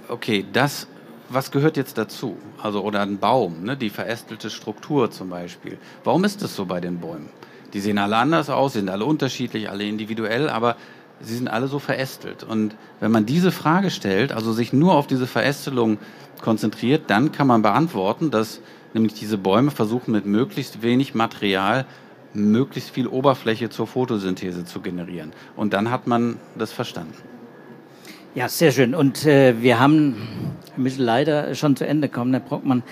okay, 0.08 0.44
das 0.52 0.86
was 1.28 1.50
gehört 1.50 1.76
jetzt 1.76 1.98
dazu? 1.98 2.36
Also, 2.62 2.82
oder 2.82 3.00
ein 3.00 3.18
Baum, 3.18 3.64
ne? 3.64 3.76
die 3.76 3.90
verästelte 3.90 4.50
Struktur 4.50 5.10
zum 5.10 5.30
Beispiel. 5.30 5.78
Warum 6.04 6.24
ist 6.24 6.42
das 6.42 6.54
so 6.56 6.66
bei 6.66 6.80
den 6.80 6.98
Bäumen? 6.98 7.28
Die 7.72 7.80
sehen 7.80 7.98
alle 7.98 8.16
anders 8.16 8.48
aus, 8.48 8.72
sind 8.72 8.88
alle 8.88 9.04
unterschiedlich, 9.04 9.68
alle 9.68 9.84
individuell, 9.84 10.48
aber 10.48 10.76
sie 11.20 11.36
sind 11.36 11.48
alle 11.48 11.68
so 11.68 11.78
verästelt. 11.78 12.44
Und 12.44 12.74
wenn 13.00 13.10
man 13.10 13.26
diese 13.26 13.52
Frage 13.52 13.90
stellt, 13.90 14.32
also 14.32 14.52
sich 14.52 14.72
nur 14.72 14.94
auf 14.94 15.06
diese 15.06 15.26
Verästelung 15.26 15.98
konzentriert, 16.40 17.04
dann 17.08 17.32
kann 17.32 17.46
man 17.46 17.62
beantworten, 17.62 18.30
dass 18.30 18.60
nämlich 18.94 19.14
diese 19.14 19.36
Bäume 19.36 19.70
versuchen 19.70 20.12
mit 20.12 20.24
möglichst 20.24 20.82
wenig 20.82 21.14
Material 21.14 21.84
möglichst 22.34 22.90
viel 22.90 23.06
Oberfläche 23.06 23.70
zur 23.70 23.86
Photosynthese 23.86 24.64
zu 24.64 24.80
generieren. 24.80 25.32
Und 25.56 25.72
dann 25.72 25.90
hat 25.90 26.06
man 26.06 26.36
das 26.56 26.72
verstanden. 26.72 27.14
Ja, 28.34 28.48
sehr 28.48 28.70
schön. 28.70 28.94
Und 28.94 29.26
äh, 29.26 29.60
wir 29.60 29.80
haben, 29.80 30.16
müssen 30.78 31.02
leider 31.02 31.54
schon 31.54 31.76
zu 31.76 31.86
Ende 31.86 32.08
kommen, 32.08 32.32
Herr 32.32 32.40
Brockmann. 32.40 32.82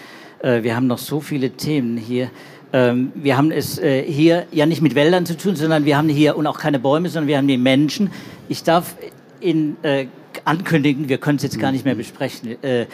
Äh, 0.41 0.63
wir 0.63 0.77
haben 0.77 0.87
noch 0.87 0.99
so 0.99 1.21
viele 1.21 1.51
Themen 1.51 1.97
hier. 1.97 2.31
Ähm, 2.73 3.13
wir 3.15 3.37
haben 3.37 3.51
es 3.51 3.79
äh, 3.79 4.03
hier 4.03 4.47
ja 4.53 4.67
nicht 4.67 4.83
mit 4.83 4.95
Wäldern 4.95 5.27
zu 5.27 5.37
tun, 5.37 5.57
sondern 5.57 5.85
wir 5.85 5.97
haben 5.97 6.09
hier 6.09 6.37
und 6.37 6.47
auch 6.47 6.59
keine 6.59 6.79
Bäume, 6.79 7.09
sondern 7.09 7.29
wir 7.29 7.39
haben 7.39 7.49
die 7.49 7.59
Menschen. 7.59 8.11
Ich 8.49 8.63
darf 8.63 8.97
in 9.41 9.77
äh, 9.83 10.07
ankündigen, 10.45 11.09
wir 11.09 11.19
können 11.19 11.37
es 11.37 11.43
jetzt 11.43 11.59
gar 11.59 11.73
nicht 11.73 11.85
mehr 11.85 11.95
besprechen. 11.95 12.63
Äh, 12.63 12.87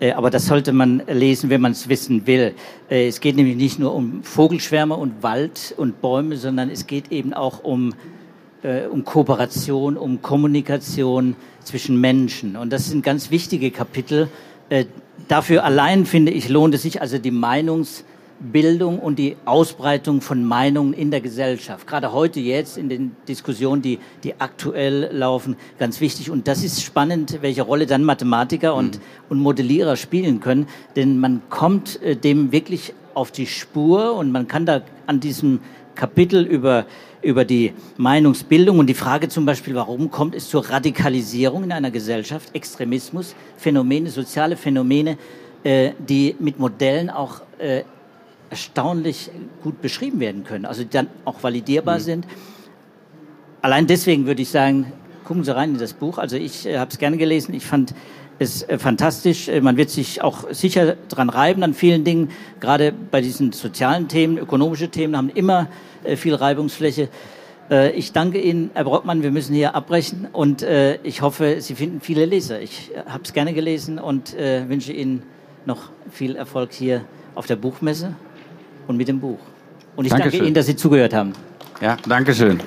äh, 0.00 0.12
aber 0.12 0.30
das 0.30 0.46
sollte 0.46 0.72
man 0.72 1.02
lesen, 1.08 1.50
wenn 1.50 1.60
man 1.60 1.72
es 1.72 1.88
wissen 1.88 2.26
will. 2.26 2.54
Äh, 2.90 3.08
es 3.08 3.20
geht 3.20 3.36
nämlich 3.36 3.56
nicht 3.56 3.78
nur 3.78 3.94
um 3.94 4.22
Vogelschwärme 4.22 4.94
und 4.94 5.22
Wald 5.22 5.74
und 5.76 6.00
Bäume, 6.00 6.36
sondern 6.36 6.70
es 6.70 6.86
geht 6.86 7.10
eben 7.10 7.32
auch 7.32 7.64
um, 7.64 7.94
äh, 8.66 8.86
um 8.86 9.04
Kooperation, 9.04 9.96
um 9.96 10.20
Kommunikation 10.22 11.36
zwischen 11.62 12.00
Menschen. 12.00 12.56
Und 12.56 12.72
das 12.72 12.86
sind 12.86 13.04
ganz 13.04 13.30
wichtige 13.30 13.70
Kapitel. 13.70 14.28
Dafür 15.28 15.64
allein, 15.64 16.06
finde 16.06 16.32
ich, 16.32 16.48
lohnt 16.48 16.74
es 16.74 16.82
sich 16.82 17.00
also 17.00 17.18
die 17.18 17.30
Meinungs- 17.30 18.02
Bildung 18.38 18.98
und 18.98 19.18
die 19.18 19.36
Ausbreitung 19.44 20.20
von 20.20 20.44
Meinungen 20.44 20.92
in 20.92 21.10
der 21.10 21.20
Gesellschaft. 21.20 21.86
Gerade 21.86 22.12
heute 22.12 22.40
jetzt 22.40 22.76
in 22.76 22.88
den 22.88 23.16
Diskussionen, 23.28 23.82
die, 23.82 23.98
die 24.24 24.38
aktuell 24.38 25.08
laufen, 25.12 25.56
ganz 25.78 26.00
wichtig. 26.00 26.30
Und 26.30 26.46
das 26.46 26.62
ist 26.62 26.82
spannend, 26.82 27.38
welche 27.40 27.62
Rolle 27.62 27.86
dann 27.86 28.04
Mathematiker 28.04 28.74
und, 28.74 28.96
mhm. 28.96 29.02
und 29.30 29.38
Modellierer 29.38 29.96
spielen 29.96 30.40
können. 30.40 30.66
Denn 30.96 31.18
man 31.18 31.42
kommt 31.48 32.00
äh, 32.02 32.14
dem 32.14 32.52
wirklich 32.52 32.92
auf 33.14 33.30
die 33.30 33.46
Spur 33.46 34.14
und 34.14 34.30
man 34.30 34.46
kann 34.46 34.66
da 34.66 34.82
an 35.06 35.20
diesem 35.20 35.60
Kapitel 35.96 36.44
über, 36.44 36.86
über 37.22 37.44
die 37.44 37.72
Meinungsbildung 37.96 38.78
und 38.78 38.86
die 38.86 38.94
Frage 38.94 39.28
zum 39.28 39.46
Beispiel, 39.46 39.74
warum 39.74 40.10
kommt 40.10 40.34
es 40.34 40.48
zur 40.48 40.68
Radikalisierung 40.68 41.64
in 41.64 41.72
einer 41.72 41.90
Gesellschaft, 41.90 42.54
Extremismus, 42.54 43.34
Phänomene, 43.56 44.10
soziale 44.10 44.56
Phänomene, 44.56 45.18
äh, 45.64 45.92
die 45.98 46.36
mit 46.38 46.58
Modellen 46.60 47.10
auch 47.10 47.40
äh, 47.58 47.82
erstaunlich 48.50 49.30
gut 49.62 49.82
beschrieben 49.82 50.20
werden 50.20 50.44
können, 50.44 50.64
also 50.66 50.84
die 50.84 50.90
dann 50.90 51.08
auch 51.24 51.42
validierbar 51.42 51.98
mhm. 51.98 52.02
sind. 52.02 52.26
Allein 53.62 53.86
deswegen 53.88 54.26
würde 54.26 54.42
ich 54.42 54.50
sagen, 54.50 54.92
gucken 55.24 55.42
Sie 55.42 55.54
rein 55.54 55.70
in 55.70 55.78
das 55.78 55.94
Buch. 55.94 56.18
Also 56.18 56.36
ich 56.36 56.66
äh, 56.66 56.78
habe 56.78 56.90
es 56.90 56.98
gerne 56.98 57.16
gelesen. 57.16 57.52
Ich 57.54 57.66
fand 57.66 57.94
es 58.38 58.62
äh, 58.62 58.78
fantastisch. 58.78 59.48
Äh, 59.48 59.60
man 59.60 59.76
wird 59.76 59.90
sich 59.90 60.22
auch 60.22 60.50
sicher 60.52 60.96
dran 61.08 61.28
reiben 61.30 61.62
an 61.62 61.74
vielen 61.74 62.04
Dingen. 62.04 62.30
Gerade 62.60 62.92
bei 62.92 63.20
diesen 63.20 63.52
sozialen 63.52 64.08
Themen, 64.08 64.38
ökonomische 64.38 64.88
Themen 64.88 65.16
haben 65.16 65.30
immer 65.30 65.68
äh, 66.04 66.16
viel 66.16 66.34
Reibungsfläche. 66.34 67.08
Ich 67.96 68.12
danke 68.12 68.40
Ihnen, 68.40 68.70
Herr 68.74 68.84
Brockmann. 68.84 69.24
Wir 69.24 69.32
müssen 69.32 69.52
hier 69.52 69.74
abbrechen 69.74 70.28
und 70.32 70.64
ich 71.02 71.20
hoffe, 71.20 71.56
Sie 71.58 71.74
finden 71.74 72.00
viele 72.00 72.24
Leser. 72.24 72.60
Ich 72.60 72.92
habe 73.08 73.24
es 73.24 73.32
gerne 73.32 73.52
gelesen 73.54 73.98
und 73.98 74.36
wünsche 74.38 74.92
Ihnen 74.92 75.24
noch 75.64 75.90
viel 76.08 76.36
Erfolg 76.36 76.72
hier 76.72 77.04
auf 77.34 77.48
der 77.48 77.56
Buchmesse 77.56 78.14
und 78.86 78.96
mit 78.96 79.08
dem 79.08 79.18
Buch. 79.18 79.40
Und 79.96 80.04
ich 80.04 80.12
Dankeschön. 80.12 80.30
danke 80.30 80.46
Ihnen, 80.46 80.54
dass 80.54 80.66
Sie 80.66 80.76
zugehört 80.76 81.12
haben. 81.12 81.32
Ja, 81.80 81.96
Dankeschön. 82.06 82.60